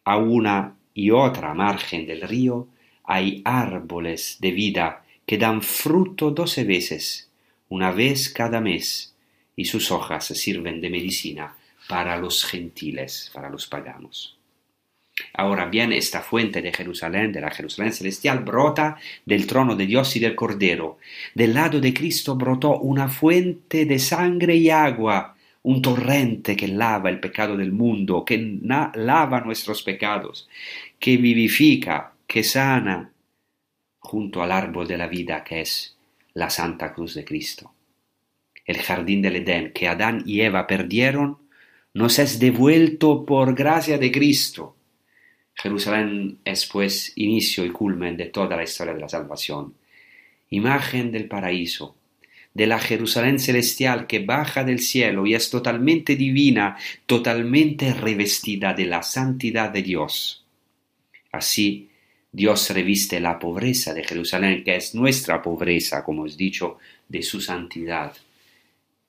[0.04, 2.68] a una y otra margen del río,
[3.02, 7.32] hay árboles de vida que dan fruto doce veces,
[7.68, 9.12] una vez cada mes,
[9.56, 11.56] y sus hojas sirven de medicina
[11.88, 14.38] para los gentiles, para los paganos.
[15.32, 20.16] Ahora bien, esta fuente de Jerusalén, de la Jerusalén celestial, brota del trono de Dios
[20.16, 20.98] y del Cordero.
[21.34, 27.10] Del lado de Cristo brotó una fuente de sangre y agua, un torrente que lava
[27.10, 28.58] el pecado del mundo, que
[28.94, 30.48] lava nuestros pecados,
[30.98, 33.10] que vivifica, que sana,
[34.00, 35.96] junto al árbol de la vida que es
[36.34, 37.72] la Santa Cruz de Cristo.
[38.66, 41.38] El jardín del Edén que Adán y Eva perdieron
[41.92, 44.74] nos es devuelto por gracia de Cristo
[45.54, 49.74] Jerusalén es pues inicio y culmen de toda la historia de la salvación,
[50.50, 51.96] imagen del paraíso,
[52.54, 58.86] de la Jerusalén celestial que baja del cielo y es totalmente divina, totalmente revestida de
[58.86, 60.44] la santidad de Dios.
[61.32, 61.90] Así,
[62.30, 67.40] Dios reviste la pobreza de Jerusalén, que es nuestra pobreza, como os dicho, de su
[67.40, 68.12] santidad,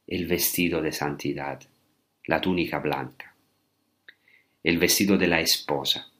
[0.07, 1.59] el vestido de santidad,
[2.25, 3.33] la túnica blanca,
[4.63, 6.11] el vestido de la esposa.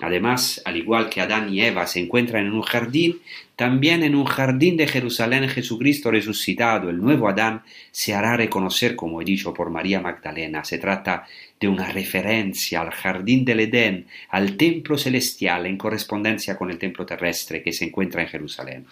[0.00, 3.22] Además, al igual que Adán y Eva se encuentran en un jardín,
[3.56, 9.22] también en un jardín de Jerusalén Jesucristo resucitado, el nuevo Adán, se hará reconocer, como
[9.22, 10.64] he dicho por María Magdalena.
[10.64, 11.26] Se trata
[11.58, 17.06] de una referencia al jardín del Edén, al templo celestial en correspondencia con el templo
[17.06, 18.86] terrestre que se encuentra en Jerusalén.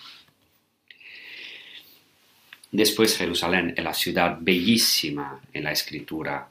[2.73, 6.49] Después Jerusalén es la ciudad bellísima en la escritura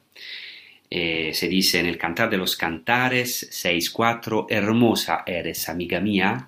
[0.95, 6.47] eh, se dice en el Cantar de los Cantares 6.4, hermosa eres, amiga mía,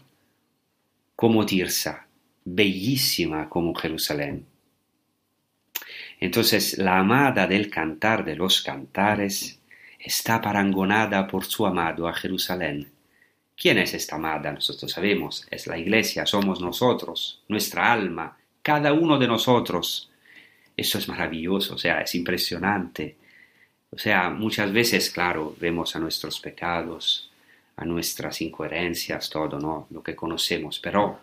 [1.16, 2.06] como Tirsa,
[2.44, 4.46] bellísima como Jerusalén.
[6.20, 9.60] Entonces la amada del Cantar de los Cantares
[9.98, 12.92] está parangonada por su amado a Jerusalén.
[13.58, 14.52] ¿Quién es esta amada?
[14.52, 20.12] Nosotros sabemos, es la iglesia, somos nosotros, nuestra alma, cada uno de nosotros.
[20.78, 23.25] Eso es maravilloso, o sea, es impresionante
[23.96, 27.32] o sea, muchas veces, claro, vemos a nuestros pecados,
[27.78, 29.88] a nuestras incoherencias, todo, ¿no?
[29.90, 31.20] Lo que conocemos, pero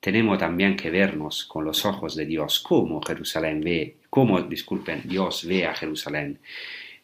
[0.00, 5.44] tenemos también que vernos con los ojos de Dios, cómo Jerusalén ve, cómo, disculpen, Dios
[5.46, 6.38] ve a Jerusalén,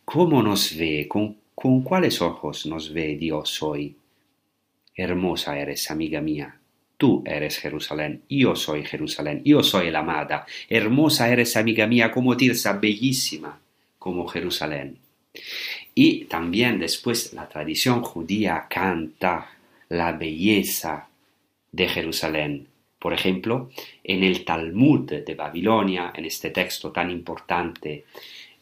[0.07, 3.95] cómo nos ve, con, con cuáles ojos nos ve Dios hoy.
[4.97, 6.61] Hermosa eres, amiga mía,
[6.97, 10.47] Tú eres Jerusalén, yo soy Jerusalén, yo soy la amada.
[10.69, 13.61] Hermosa eres, amiga mía, como Tirsa, bellísima
[14.05, 14.99] como Jerusalén.
[15.95, 19.57] Y también después la tradición judía canta
[19.89, 21.09] la belleza
[21.73, 22.67] de Jerusalén.
[22.99, 23.71] Por ejemplo,
[24.03, 28.05] en el Talmud de Babilonia, en este texto tan importante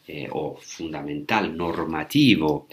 [0.07, 2.69] eh, o fundamental, normativo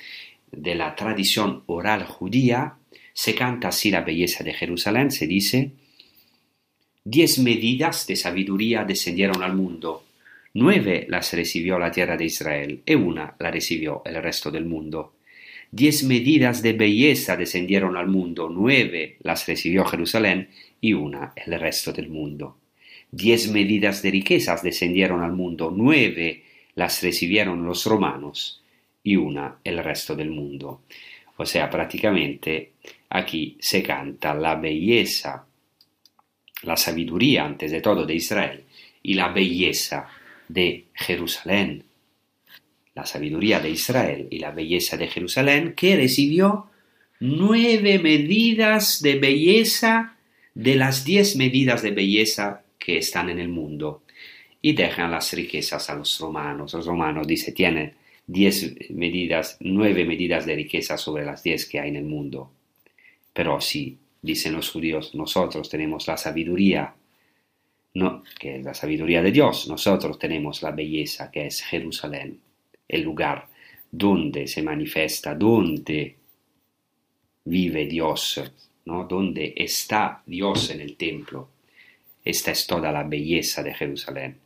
[0.52, 2.76] de la tradición oral judía,
[3.12, 5.72] se canta así la belleza de Jerusalén, se dice,
[7.02, 10.04] diez medidas de sabiduría descendieron al mundo,
[10.52, 15.14] Nueve las recibió la tierra de Israel y una la recibió el resto del mundo.
[15.70, 20.48] Diez medidas de belleza descendieron al mundo, nueve las recibió Jerusalén
[20.80, 22.56] y una el resto del mundo.
[23.12, 26.42] diez medidas de riquezas descendieron al mundo, nueve
[26.74, 28.60] las recibieron los romanos
[29.04, 30.82] y una el resto del mundo.
[31.36, 32.72] O sea, prácticamente
[33.08, 35.46] aquí se canta la belleza,
[36.62, 38.64] la sabiduría antes de todo de Israel
[39.02, 40.08] y la belleza
[40.52, 41.84] de Jerusalén.
[42.94, 46.66] La sabiduría de Israel y la belleza de Jerusalén que recibió
[47.20, 50.16] nueve medidas de belleza
[50.54, 54.02] de las diez medidas de belleza que están en el mundo
[54.60, 56.74] y dejan las riquezas a los romanos.
[56.74, 57.94] Los romanos, dice, tienen
[58.26, 62.50] diez medidas, nueve medidas de riqueza sobre las diez que hay en el mundo.
[63.32, 66.94] Pero sí, dicen los judíos, nosotros tenemos la sabiduría,
[67.94, 72.38] no, que es la sabiduría de Dios, nosotros tenemos la belleza que es Jerusalén,
[72.86, 73.48] el lugar
[73.90, 76.16] donde se manifiesta, donde
[77.44, 78.40] vive Dios,
[78.84, 79.04] ¿no?
[79.04, 81.48] donde está Dios en el templo.
[82.24, 84.38] Esta es toda la belleza de Jerusalén.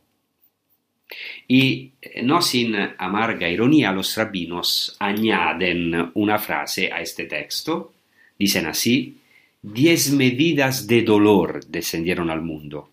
[1.46, 7.92] Y eh, no sin amarga ironía, los rabinos añaden una frase a este texto.
[8.38, 9.18] Dicen así,
[9.61, 12.90] diez medidas de dolor descendieron al mundo,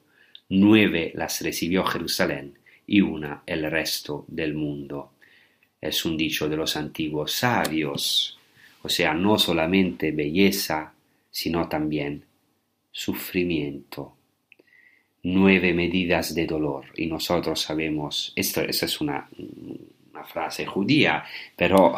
[0.51, 5.11] nueve las recibió Jerusalén y una el resto del mundo.
[5.79, 8.37] Es un dicho de los antiguos sabios,
[8.81, 10.93] o sea, no solamente belleza,
[11.31, 12.23] sino también
[12.91, 14.15] sufrimiento
[15.23, 16.85] nueve medidas de dolor.
[16.97, 19.29] Y nosotros sabemos, esto, es una,
[20.11, 21.23] una frase judía,
[21.55, 21.95] pero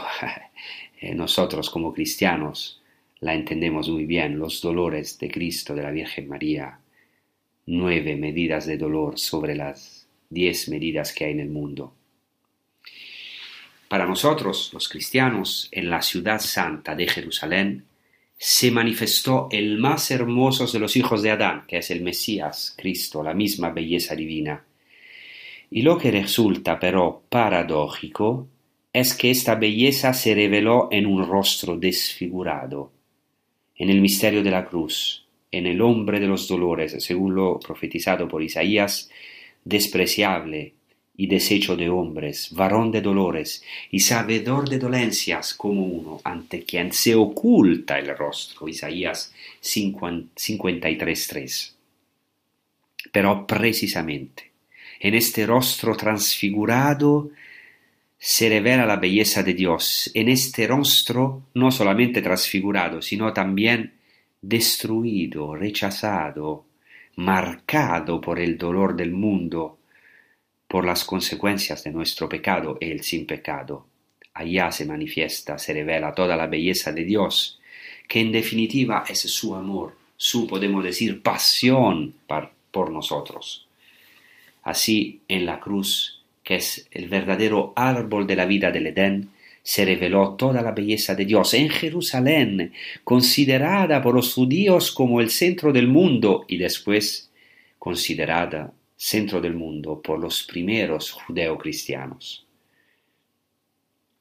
[1.01, 2.81] eh, nosotros como cristianos
[3.19, 6.77] la entendemos muy bien, los dolores de Cristo, de la Virgen María,
[7.65, 11.93] nueve medidas de dolor sobre las diez medidas que hay en el mundo.
[13.87, 17.85] Para nosotros, los cristianos, en la ciudad santa de Jerusalén,
[18.37, 23.23] se manifestó el más hermoso de los hijos de Adán, que es el Mesías, Cristo,
[23.23, 24.65] la misma belleza divina.
[25.69, 28.47] Y lo que resulta pero paradójico
[28.91, 32.91] es que esta belleza se reveló en un rostro desfigurado,
[33.75, 35.22] en el misterio de la cruz,
[35.57, 39.09] en el hombre de los dolores, según lo profetizado por Isaías,
[39.63, 40.73] despreciable,
[41.15, 46.91] y desecho de hombres, varón de dolores y sabedor de dolencias como uno ante quien
[46.91, 48.67] se oculta el rostro.
[48.67, 51.73] Isaías 53.3.
[53.11, 54.49] Pero precisamente
[54.99, 57.29] en este rostro transfigurado
[58.17, 60.09] se revela la belleza de Dios.
[60.13, 63.95] En este rostro no solamente transfigurado, sino también
[64.43, 66.65] destruido, rechazado,
[67.15, 69.79] marcado por el dolor del mundo,
[70.67, 73.87] por las consecuencias de nuestro pecado y el sin pecado.
[74.33, 77.61] Allá se manifiesta, se revela toda la belleza de Dios,
[78.07, 82.13] que en definitiva es su amor, su, podemos decir, pasión
[82.71, 83.67] por nosotros.
[84.63, 89.29] Así, en la cruz, que es el verdadero árbol de la vida del Edén,
[89.63, 92.73] se reveló toda la belleza de Dios en Jerusalén,
[93.03, 97.31] considerada por los judíos como el centro del mundo y después
[97.79, 102.45] considerada centro del mundo por los primeros judeocristianos.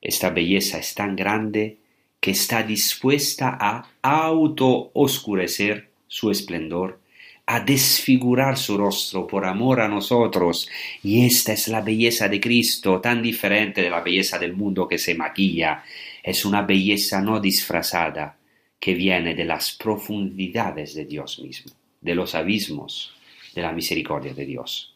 [0.00, 1.78] Esta belleza es tan grande
[2.18, 7.00] que está dispuesta a auto-oscurecer su esplendor,
[7.46, 10.68] a desfigurar su rostro por amor a nosotros,
[11.02, 14.98] y esta es la belleza de Cristo, tan diferente de la belleza del mundo que
[14.98, 15.84] se maquilla,
[16.22, 18.36] es una belleza no disfrazada,
[18.78, 23.14] que viene de las profundidades de Dios mismo, de los abismos
[23.54, 24.94] de la misericordia de Dios.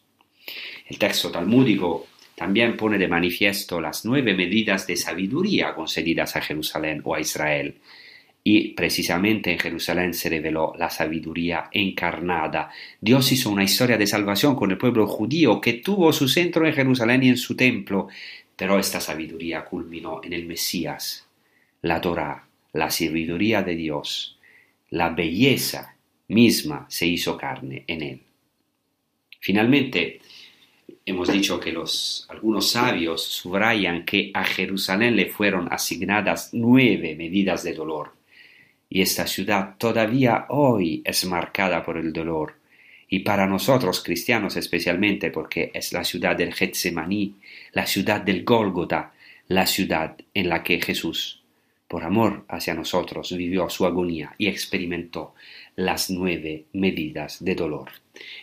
[0.87, 7.01] El texto talmúdico también pone de manifiesto las nueve medidas de sabiduría concedidas a Jerusalén
[7.03, 7.75] o a Israel,
[8.49, 12.71] y precisamente en Jerusalén se reveló la sabiduría encarnada.
[13.01, 16.71] Dios hizo una historia de salvación con el pueblo judío que tuvo su centro en
[16.71, 18.07] Jerusalén y en su templo,
[18.55, 21.27] pero esta sabiduría culminó en el Mesías,
[21.81, 24.39] la Torah, la sabiduría de Dios,
[24.91, 25.97] la belleza
[26.29, 28.21] misma se hizo carne en él.
[29.41, 30.21] Finalmente,
[31.05, 37.65] hemos dicho que los, algunos sabios subrayan que a Jerusalén le fueron asignadas nueve medidas
[37.65, 38.16] de dolor,
[38.89, 42.55] y esta ciudad todavía hoy es marcada por el dolor,
[43.09, 47.35] y para nosotros cristianos especialmente porque es la ciudad del Getsemaní,
[47.71, 49.13] la ciudad del Gólgota,
[49.47, 51.41] la ciudad en la que Jesús,
[51.87, 55.35] por amor hacia nosotros, vivió su agonía y experimentó
[55.77, 57.89] las nueve medidas de dolor.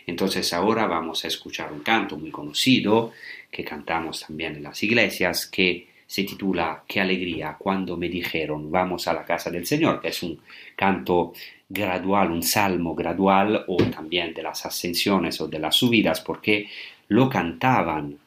[0.07, 3.11] Entonces ahora vamos a escuchar un canto muy conocido
[3.51, 9.07] que cantamos también en las iglesias que se titula Qué alegría cuando me dijeron vamos
[9.07, 10.39] a la casa del Señor, que es un
[10.75, 11.33] canto
[11.67, 16.69] gradual, un salmo gradual o también de las ascensiones o de las subidas, porque
[17.07, 18.17] lo cantaban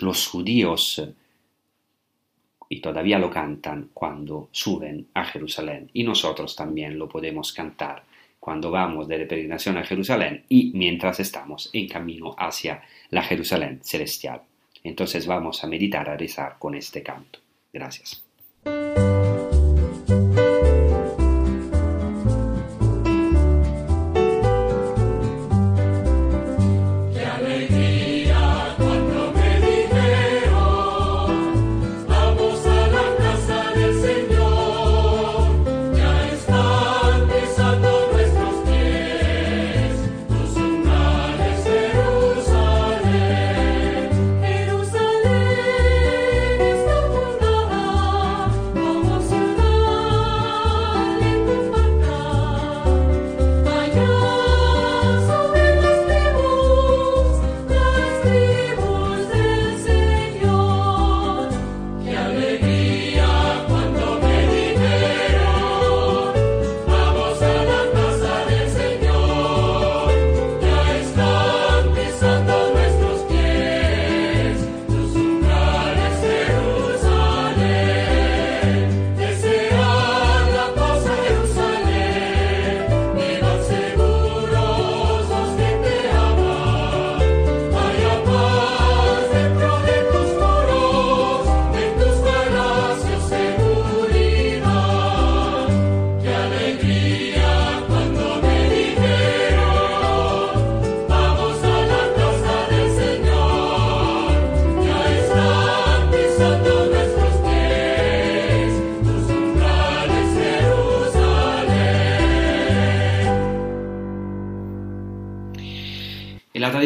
[0.00, 1.02] los judíos
[2.68, 8.04] y todavía lo cantan cuando suben a Jerusalén y nosotros también lo podemos cantar
[8.40, 14.42] cuando vamos de peregrinación a Jerusalén y mientras estamos en camino hacia la Jerusalén celestial.
[14.88, 17.38] Entonces vamos a meditar, a rezar con este canto.
[17.72, 18.25] Gracias.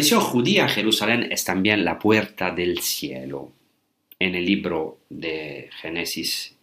[0.01, 3.53] Tradición judía, Jerusalén es también la puerta del cielo.
[4.19, 6.57] En el libro de Génesis,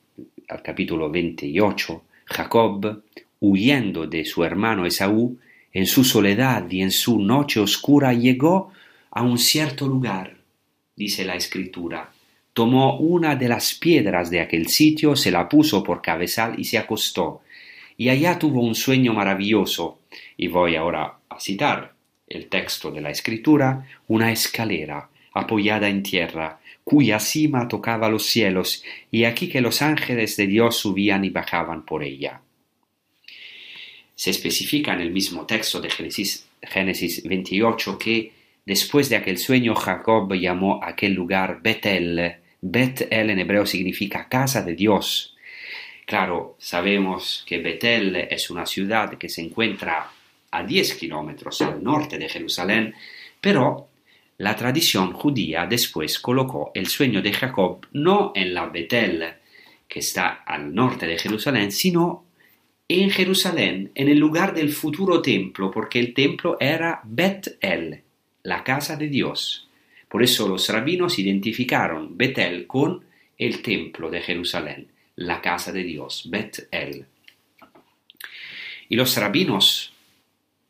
[0.47, 3.03] al capítulo 28, Jacob,
[3.39, 5.37] huyendo de su hermano Esaú,
[5.71, 8.71] en su soledad y en su noche oscura llegó
[9.11, 10.37] a un cierto lugar,
[10.95, 12.11] dice la escritura.
[12.53, 16.79] Tomó una de las piedras de aquel sitio, se la puso por cabezal y se
[16.79, 17.41] acostó.
[17.97, 19.99] Y allá tuvo un sueño maravilloso.
[20.37, 21.96] Y voy ahora a citar
[22.27, 28.83] el texto de la escritura, una escalera apoyada en tierra, cuya cima tocaba los cielos,
[29.11, 32.41] y aquí que los ángeles de Dios subían y bajaban por ella.
[34.15, 38.31] Se especifica en el mismo texto de Génesis, Génesis 28 que
[38.65, 42.37] después de aquel sueño Jacob llamó aquel lugar Betel.
[42.59, 45.35] Betel en hebreo significa casa de Dios.
[46.07, 50.09] Claro, sabemos que Betel es una ciudad que se encuentra
[50.57, 52.95] a 10 kilómetros al norte de Jerusalén,
[53.39, 53.89] pero
[54.37, 59.23] la tradición judía después colocó el sueño de Jacob no en la Betel,
[59.87, 62.25] que está al norte de Jerusalén, sino
[62.87, 68.01] en Jerusalén, en el lugar del futuro templo, porque el templo era Bet-El,
[68.43, 69.67] la casa de Dios.
[70.07, 73.03] Por eso los rabinos identificaron Betel con
[73.37, 77.05] el templo de Jerusalén, la casa de Dios, Bet-El.
[78.89, 79.93] Y los rabinos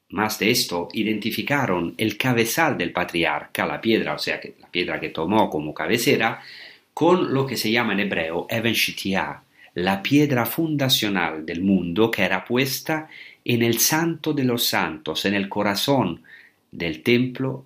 [0.10, 5.10] más de esto, identificaron el cabezal del patriarca, la piedra, o sea, la piedra que
[5.10, 6.42] tomó como cabecera,
[6.94, 8.76] con lo que se llama en hebreo Even
[9.76, 13.08] la piedra fundacional del mundo que era puesta
[13.46, 16.24] en el santo de los santos, en el corazón
[16.72, 17.66] del templo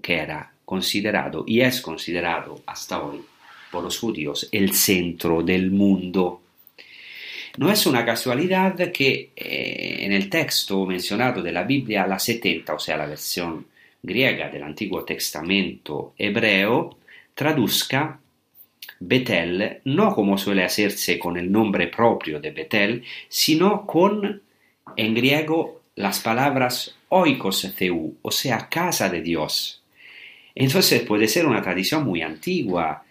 [0.00, 3.20] que era considerado y es considerado hasta hoy
[3.70, 6.40] por los judíos el centro del mundo.
[7.58, 12.74] No es una casualidad que eh, en el texto mencionado de la Biblia, la 70,
[12.74, 13.66] o sea, la versión
[14.02, 16.98] griega del Antiguo Testamento hebreo,
[17.34, 18.20] traduzca
[19.00, 24.42] Betel no como suele hacerse con el nombre propio de Betel, sino con
[24.96, 29.82] en griego las palabras oikos theu, o sea, casa de Dios.
[30.54, 33.04] Entonces puede ser una tradición muy antigua.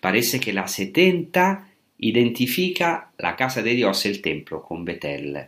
[0.00, 1.68] Parece que la 70
[1.98, 5.38] identifica la casa de Dios, el templo, con Betel.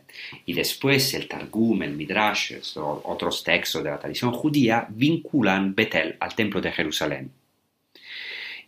[0.46, 6.34] Y después el Targum, el Midrash, otros textos de la tradición judía vinculan Betel al
[6.34, 7.30] templo de Jerusalén.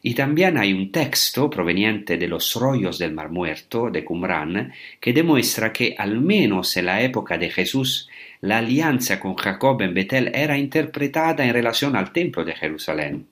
[0.02, 5.12] Y también hay un texto proveniente de los rollos del Mar Muerto de Qumran que
[5.12, 8.08] demuestra que al menos en la época de Jesús
[8.40, 13.26] la alianza con Jacob en Betel era interpretada en relación al templo de Jerusalén.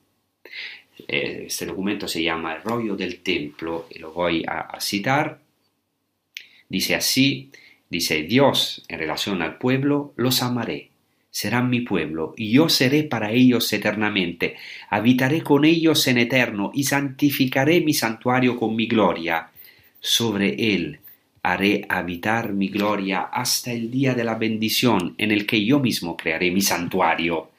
[1.07, 5.39] Eh, este documento se llama El rollo del templo y lo voy a, citar.
[6.67, 7.51] Dice así,
[7.89, 10.89] dice Dios en relación al pueblo, los amaré,
[11.31, 14.57] serán mi pueblo, y yo seré para ellos eternamente,
[14.89, 19.49] habitaré con ellos en eterno, y santificaré mi santuario con mi gloria.
[19.99, 20.99] Sobre él
[21.41, 26.15] haré habitar mi gloria hasta el día de la bendición, en el que yo mismo
[26.15, 27.49] crearé mi santuario,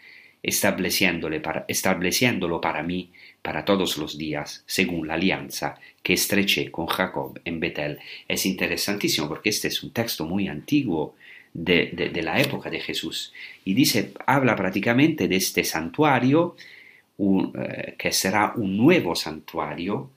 [0.42, 3.10] estableciéndole para, estableciéndolo para mí
[3.42, 7.98] para todos los días, según la alianza que estreché con Jacob en Betel.
[8.28, 11.14] Es interesantísimo porque este es un texto muy antiguo
[11.52, 13.32] de, de, la época de Jesús
[13.64, 16.54] y dice, habla prácticamente de este santuario
[17.18, 20.10] eh, que será un nuevo santuario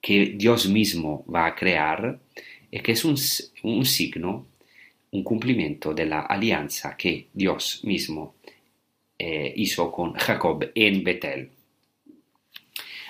[0.00, 2.20] que Dios mismo va a crear
[2.70, 3.16] y que es un,
[3.62, 4.46] un signo,
[5.10, 8.34] un cumplimiento de la alianza que Dios mismo
[9.18, 11.50] eh, hizo con Jacob en Betel.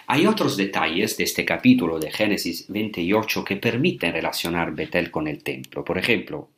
[0.06, 5.42] Hay otros detalles de este capítulo de Génesis 28 que permiten relacionar Betel con el
[5.42, 5.82] templo.
[5.82, 6.50] Por ejemplo,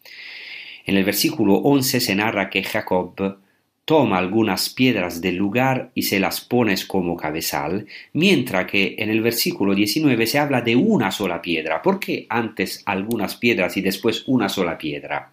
[0.85, 3.39] en el versículo 11 se narra que Jacob
[3.85, 9.21] toma algunas piedras del lugar y se las pone como cabezal, mientras que en el
[9.21, 11.83] versículo 19 se habla de una sola piedra.
[11.83, 15.31] ¿Por qué antes algunas piedras y después una sola piedra?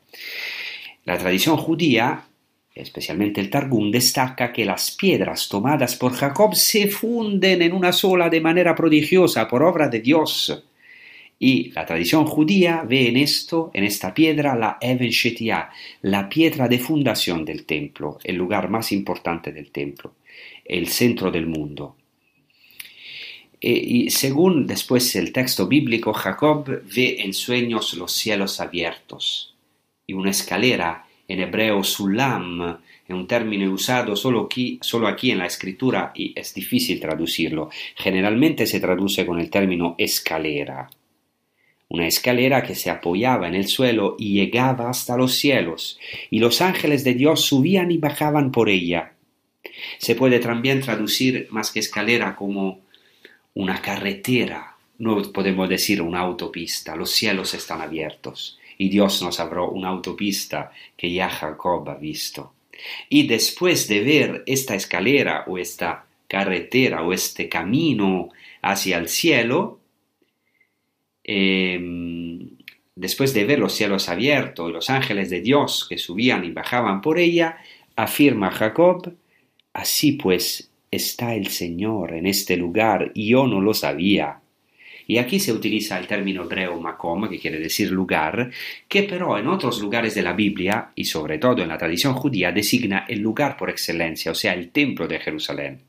[1.06, 2.26] La tradición judía
[2.76, 8.30] especialmente el Targum, destaca que las piedras tomadas por Jacob se funden en una sola
[8.30, 10.64] de manera prodigiosa por obra de Dios.
[11.38, 15.70] Y la tradición judía ve en esto, en esta piedra, la Even Shetia,
[16.02, 20.16] la piedra de fundación del templo, el lugar más importante del templo,
[20.64, 21.98] el centro del mundo.
[23.60, 29.54] E, y según después el texto bíblico, Jacob ve en sueños los cielos abiertos
[30.08, 35.40] y una escalera en hebreo sulam es un término usado solo aquí, solo aquí en
[35.40, 37.70] la escritura y es difícil traducirlo.
[37.96, 40.90] Generalmente se traduce con el término escalera.
[41.90, 46.00] Una escalera que se apoyaba en el suelo y llegaba hasta los cielos,
[46.32, 49.14] y los ángeles de Dios subían y bajaban por ella.
[50.00, 52.82] Se puede también traducir más que escalera como
[53.54, 59.70] una carretera, no podemos decir una autopista, los cielos están abiertos y Dios nos abrió
[59.70, 62.54] una autopista que ya Jacob ha visto.
[63.10, 68.30] Y después de ver esta escalera o esta carretera o este camino
[68.62, 69.80] hacia el cielo,
[71.24, 71.80] eh,
[72.96, 77.02] después de ver los cielos abiertos y los ángeles de Dios que subían y bajaban
[77.02, 77.58] por ella,
[77.96, 79.14] afirma Jacob,
[79.74, 84.40] así pues está el Señor en este lugar y yo no lo sabía.
[85.08, 88.52] Y aquí se utiliza el término hebreo makom, que quiere decir lugar,
[88.88, 92.52] que pero en otros lugares de la Biblia, y sobre todo en la tradición judía,
[92.52, 95.82] designa el lugar por excelencia, o sea, el templo de Jerusalén.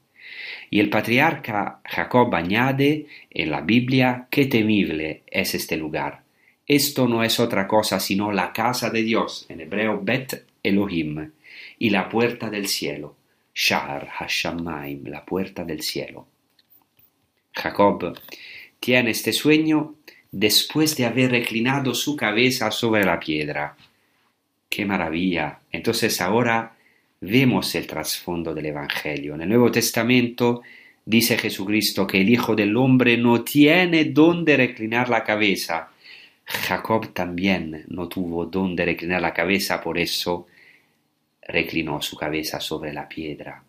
[0.70, 6.22] Y el patriarca Jacob añade en la Biblia qué temible es este lugar.
[6.66, 11.30] Esto no es otra cosa sino la casa de Dios, en hebreo Bet Elohim,
[11.78, 13.16] y la puerta del cielo,
[13.54, 16.26] Shar Hashamaim, la puerta del cielo.
[17.52, 18.18] Jacob
[18.84, 19.94] tiene este sueño
[20.30, 23.78] después de haber reclinado su cabeza sobre la piedra.
[24.68, 25.60] ¡Qué maravilla!
[25.72, 26.76] Entonces ahora
[27.18, 29.36] vemos el trasfondo del Evangelio.
[29.36, 30.60] En el Nuevo Testamento
[31.02, 35.88] dice Jesucristo que el Hijo del Hombre no tiene dónde reclinar la cabeza.
[36.44, 40.46] Jacob también no tuvo dónde reclinar la cabeza, por eso
[41.40, 43.64] reclinó su cabeza sobre la piedra.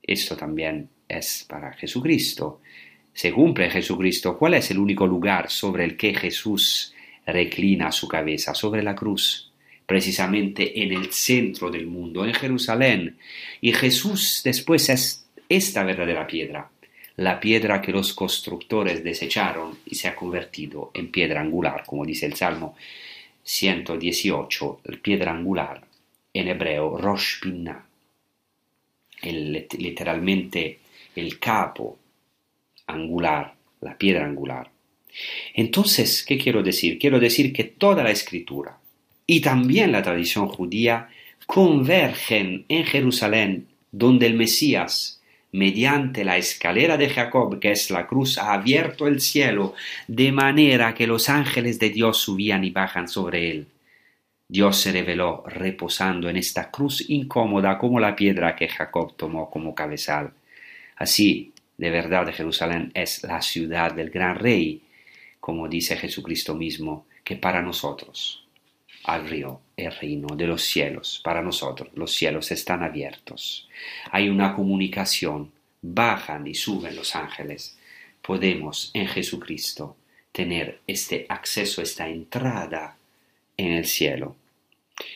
[0.00, 2.60] Esto también es para Jesucristo
[3.16, 6.92] se cumple en Jesucristo, ¿cuál es el único lugar sobre el que Jesús
[7.24, 8.54] reclina su cabeza?
[8.54, 9.50] Sobre la cruz,
[9.86, 13.16] precisamente en el centro del mundo, en Jerusalén.
[13.62, 16.68] Y Jesús después es esta verdadera piedra,
[17.16, 22.26] la piedra que los constructores desecharon y se ha convertido en piedra angular, como dice
[22.26, 22.76] el Salmo
[23.44, 25.82] 118, piedra angular,
[26.34, 27.82] en hebreo Rosh Pinna,
[29.22, 30.80] literalmente
[31.14, 32.00] el capo
[32.86, 34.70] angular, la piedra angular.
[35.54, 36.98] Entonces, ¿qué quiero decir?
[36.98, 38.78] Quiero decir que toda la escritura
[39.26, 41.08] y también la tradición judía
[41.46, 45.22] convergen en Jerusalén, donde el Mesías,
[45.52, 49.74] mediante la escalera de Jacob, que es la cruz, ha abierto el cielo,
[50.06, 53.66] de manera que los ángeles de Dios subían y bajan sobre él.
[54.48, 59.74] Dios se reveló reposando en esta cruz incómoda como la piedra que Jacob tomó como
[59.74, 60.32] cabezal.
[60.96, 64.82] Así, de verdad Jerusalén es la ciudad del gran rey,
[65.40, 68.46] como dice Jesucristo mismo, que para nosotros
[69.04, 71.20] abrió el reino de los cielos.
[71.22, 73.68] Para nosotros los cielos están abiertos.
[74.10, 75.52] Hay una comunicación
[75.82, 77.78] bajan y suben los ángeles,
[78.22, 79.96] podemos en Jesucristo
[80.32, 82.96] tener este acceso, esta entrada
[83.56, 84.36] en el cielo.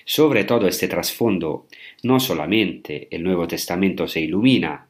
[0.05, 1.67] Sobre todo este trasfondo,
[2.03, 4.87] no solamente el Nuevo Testamento se ilumina,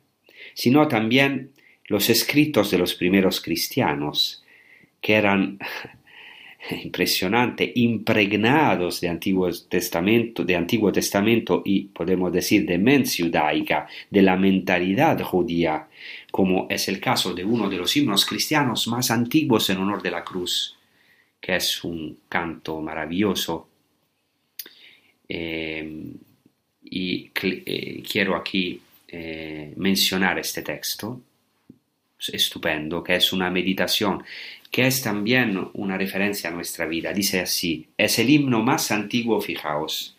[0.54, 1.52] sino también
[1.90, 4.44] los escritos de los primeros cristianos,
[5.00, 5.58] que eran
[6.84, 14.22] impresionante, impregnados de Antiguo Testamento, de Antiguo Testamento y podemos decir de mente judaica, de
[14.22, 15.88] la mentalidad judía,
[16.30, 20.12] como es el caso de uno de los himnos cristianos más antiguos en honor de
[20.12, 20.78] la cruz,
[21.40, 23.68] que es un canto maravilloso.
[25.28, 26.12] Eh,
[26.84, 31.20] y eh, quiero aquí eh, mencionar este texto
[32.28, 34.22] estupendo, que es una meditación
[34.70, 37.12] que es también una referencia a nuestra vida.
[37.12, 40.16] Dice así, es el himno más antiguo, fijaos,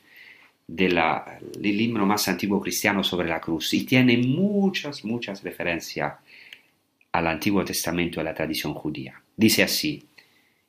[0.68, 6.14] de la, el himno más antiguo cristiano sobre la cruz y tiene muchas, muchas referencias
[7.12, 9.22] al Antiguo Testamento y a la tradición judía.
[9.36, 10.04] Dice así,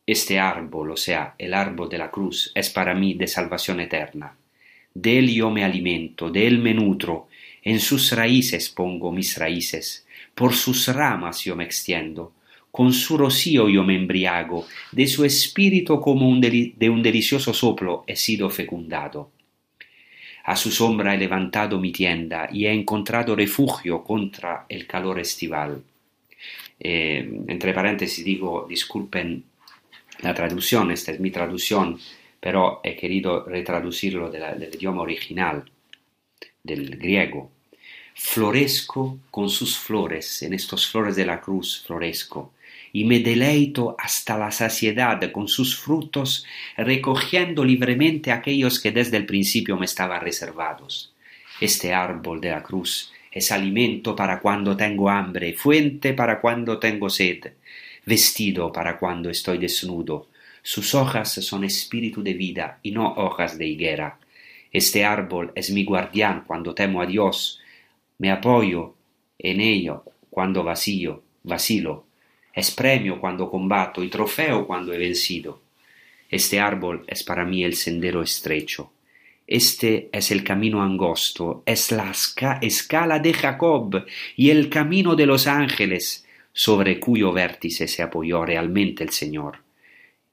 [0.05, 4.37] este árbol, o sea, el árbol de la cruz, es para mí de salvación eterna.
[4.95, 7.29] De él yo me alimento, de él me nutro,
[7.63, 10.05] en sus raíces pongo mis raíces,
[10.35, 12.33] por sus ramas yo me extiendo,
[12.71, 18.05] con su rocío yo me embriago, de su espíritu como un de un delicioso soplo
[18.07, 19.31] he sido fecundado.
[20.45, 25.83] A su sombra he levantado mi tienda y he encontrado refugio contra el calor estival.
[26.81, 29.45] Eh, entre paréntesis digo, disculpen
[30.23, 31.99] la traducción, esta es mi traducción,
[32.41, 35.65] pero he querido retraducirlo del idioma original,
[36.63, 37.53] del griego.
[38.15, 42.53] Florezco con sus flores, en estos flores de la cruz florezco,
[42.93, 46.45] y me deleito hasta la saciedad con sus frutos,
[46.77, 51.13] recogiendo libremente aquellos que desde el principio me estaban reservados.
[51.61, 57.09] Este árbol de la cruz es alimento para cuando tengo hambre, fuente para cuando tengo
[57.09, 57.53] sed,
[58.05, 60.29] vestido para cuando estoy desnudo.
[60.63, 64.19] Sus hojas son espíritu de vida y no hojas de higuera.
[64.71, 67.62] Este árbol es mi guardián cuando temo a Dios,
[68.23, 68.95] me apoyo
[69.37, 72.07] en ello cuando vacío, vacilo,
[72.55, 75.61] es premio cuando combato y trofeo cuando he vencido.
[76.31, 78.93] Este árbol es para mí el sendero estrecho.
[79.45, 82.13] Este es el camino angosto, es la
[82.61, 84.05] escala de Jacob
[84.37, 89.62] y el camino de los ángeles, sobre cuyo vértice se apoyó realmente el Señor.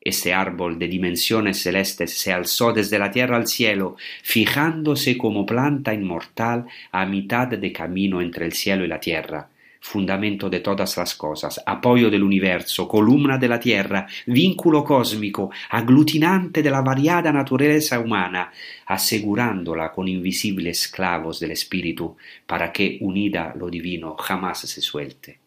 [0.01, 5.93] Este árbol de dimensiones celestes se alzó desde la tierra al cielo, fijándose como planta
[5.93, 9.49] inmortal a mitad de camino entre el cielo y la tierra,
[9.81, 16.63] fundamento de todas las cosas, apoyo del universo, columna de la tierra, vínculo cósmico, aglutinante
[16.63, 18.53] de la variada naturaleza humana,
[18.85, 22.15] asegurándola con invisibles clavos del espíritu,
[22.47, 25.39] para que, unida lo divino, jamás se suelte.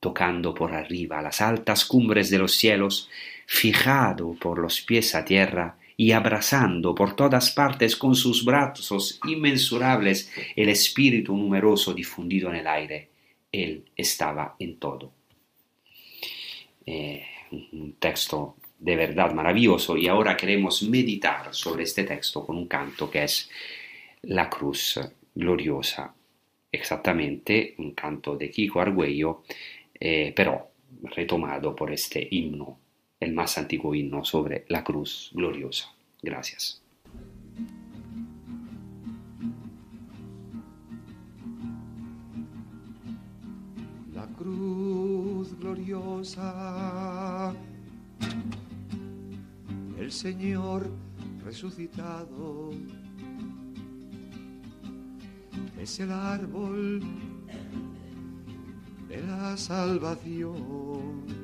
[0.00, 3.08] Tocando por arriba las altas cumbres de los cielos,
[3.54, 10.32] fijado por los pies a tierra, y abrazando por todas partes con sus brazos inmensurables
[10.56, 13.10] el espíritu numeroso difundido en el aire
[13.52, 15.12] él estaba en todo.
[16.86, 17.22] Eh,
[17.52, 23.10] un texto de verdad maravilloso y ahora queremos meditar sobre este texto con un canto
[23.10, 23.50] que es
[24.22, 24.98] La Cruz
[25.34, 26.14] Gloriosa,
[26.72, 29.42] exactamente un canto de Kiko Argüello,
[30.00, 30.70] eh, pero
[31.02, 32.78] retomado por este himno,
[33.22, 35.86] el más antiguo himno sobre la Cruz Gloriosa.
[36.22, 36.82] Gracias.
[44.42, 47.54] cruz gloriosa,
[49.96, 50.90] el Señor
[51.44, 52.70] resucitado
[55.80, 57.00] es el árbol
[59.08, 61.41] de la salvación.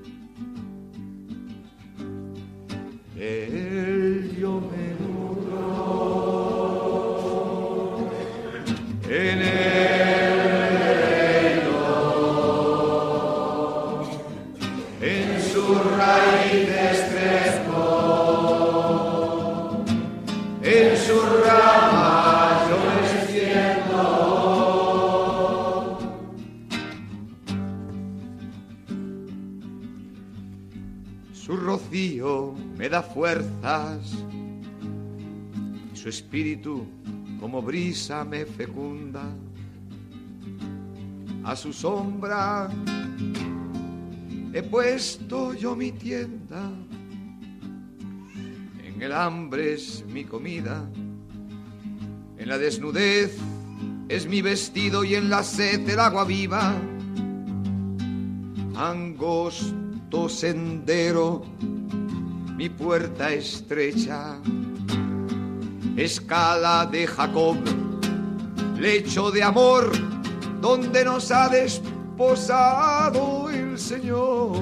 [3.21, 4.98] El yo me
[33.19, 34.13] fuerzas,
[35.93, 36.87] su espíritu
[37.41, 39.25] como brisa me fecunda,
[41.43, 42.71] a su sombra
[44.53, 46.71] he puesto yo mi tienda,
[48.85, 50.89] en el hambre es mi comida,
[52.37, 53.37] en la desnudez
[54.09, 56.73] es mi vestido y en la sed el agua viva.
[58.77, 61.43] Angosto sendero,
[62.59, 64.37] mi puerta estrecha,
[65.97, 67.57] escala de Jacob,
[68.77, 69.93] lecho de amor,
[70.61, 74.59] donde nos ha desposado el Señor.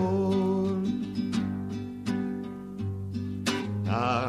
[3.86, 4.28] La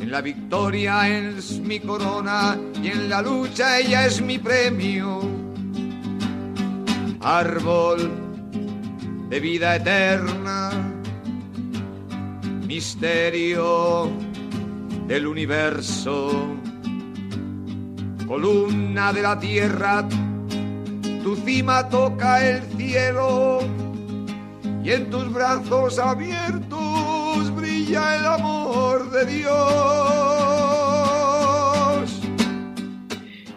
[0.00, 5.20] En la victoria es mi corona y en la lucha ella es mi premio.
[7.20, 8.10] Árbol
[9.28, 10.70] de vida eterna,
[12.66, 14.10] misterio
[15.06, 16.56] del universo,
[18.26, 20.08] columna de la tierra,
[21.22, 23.60] tu cima toca el cielo
[24.82, 26.59] y en tus brazos abiertos
[27.94, 29.50] el amor de Dios.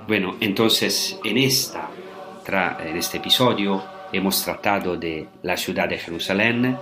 [0.08, 1.90] Bueno, entonces en, esta,
[2.86, 6.78] en este episodio hemos tratado de la ciudad de Jerusalén.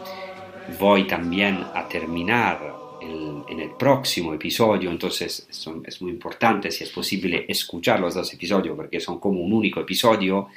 [0.79, 2.71] Voy también a terminar
[3.01, 8.31] en el próximo episodio, entonces son- es muy importante si es posible escuchar los dos
[8.33, 10.47] episodios porque son como un único episodio,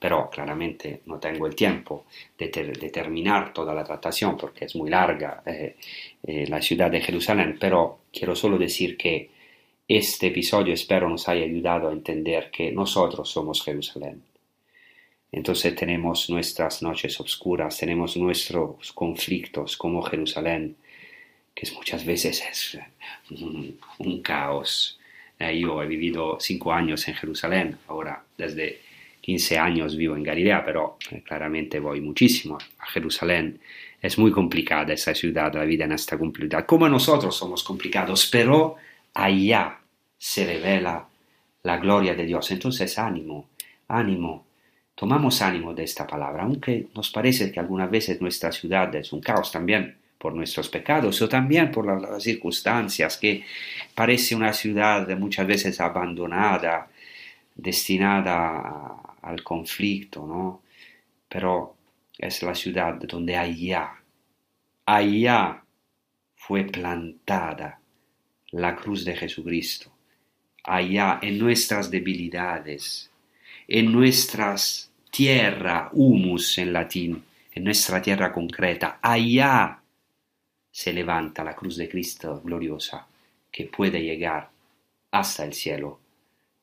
[0.00, 4.90] pero claramente no tengo el tiempo de, ter- terminar toda la tratación porque es muy
[4.90, 5.76] larga eh,
[6.24, 9.30] eh, la ciudad de Jerusalén, pero quiero solo decir que
[9.86, 14.22] este episodio espero nos haya ayudado a entender que nosotros somos Jerusalén.
[15.32, 20.76] Entonces tenemos nuestras noches oscuras, tenemos nuestros conflictos como Jerusalén,
[21.54, 22.78] que muchas veces es
[23.42, 24.98] un, un caos.
[25.38, 28.80] Eh, yo he vivido cinco años en Jerusalén, ahora desde
[29.30, 33.60] 15 años vivo en Galilea, pero eh, claramente voy muchísimo a Jerusalén.
[34.02, 36.66] Es muy complicada esa ciudad, la vida en esta complejidad.
[36.66, 38.74] Como nosotros somos complicados, pero
[39.14, 39.78] allá
[40.18, 41.06] se revela
[41.62, 42.50] la gloria de Dios.
[42.50, 43.50] Entonces, ánimo,
[43.86, 44.46] ánimo.
[44.96, 49.20] Tomamos ánimo de esta palabra, aunque nos parece que algunas veces nuestra ciudad es un
[49.20, 53.44] caos también por nuestros pecados o también por la- las circunstancias, que
[53.94, 56.88] parece una ciudad muchas veces abandonada,
[57.54, 60.62] destinada al conflicto, ¿no?
[61.28, 61.76] Pero
[62.18, 63.92] es la ciudad donde allá,
[64.86, 65.62] allá
[66.36, 67.80] fue plantada
[68.52, 69.92] la cruz de Jesucristo,
[70.64, 73.10] allá en nuestras debilidades,
[73.68, 79.80] en nuestras tierra, humus en latín, en nuestra tierra concreta, allá
[80.70, 83.06] se levanta la cruz de Cristo gloriosa
[83.50, 84.50] que puede llegar
[85.10, 85.99] hasta el cielo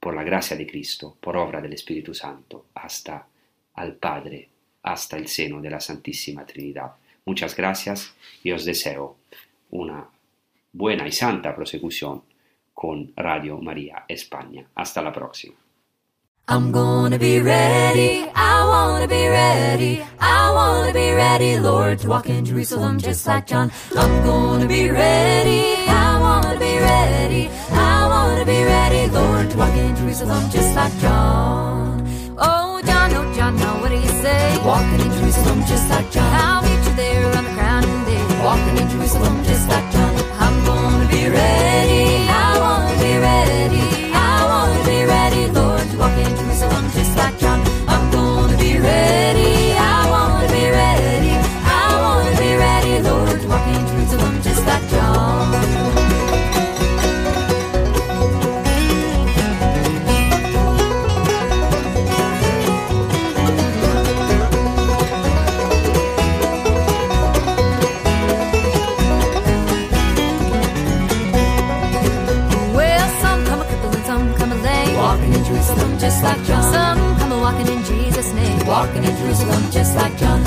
[0.08, 3.28] por la gracia de Cristo, por obra del Espíritu Santo, hasta
[3.74, 4.48] al Padre,
[4.84, 6.94] hasta el seno de la Santísima Trinidad.
[7.26, 9.18] Muchas gracias y os deseo
[9.72, 10.08] una
[10.72, 12.24] buena y santa prosecución
[12.74, 14.66] con Radio María España.
[14.76, 15.58] Hasta la próxima.
[28.38, 32.06] Wanna be ready, Lord, to walk in Jerusalem just like John.
[32.38, 34.58] Oh, John, oh, John, now what do you say?
[34.64, 36.32] Walking in Jerusalem just like John.
[36.34, 40.14] I'll meet you there on the crowning day, walking in Jerusalem just like John.
[40.38, 41.97] I'm gonna be ready,
[78.78, 80.47] walking in Jerusalem just like John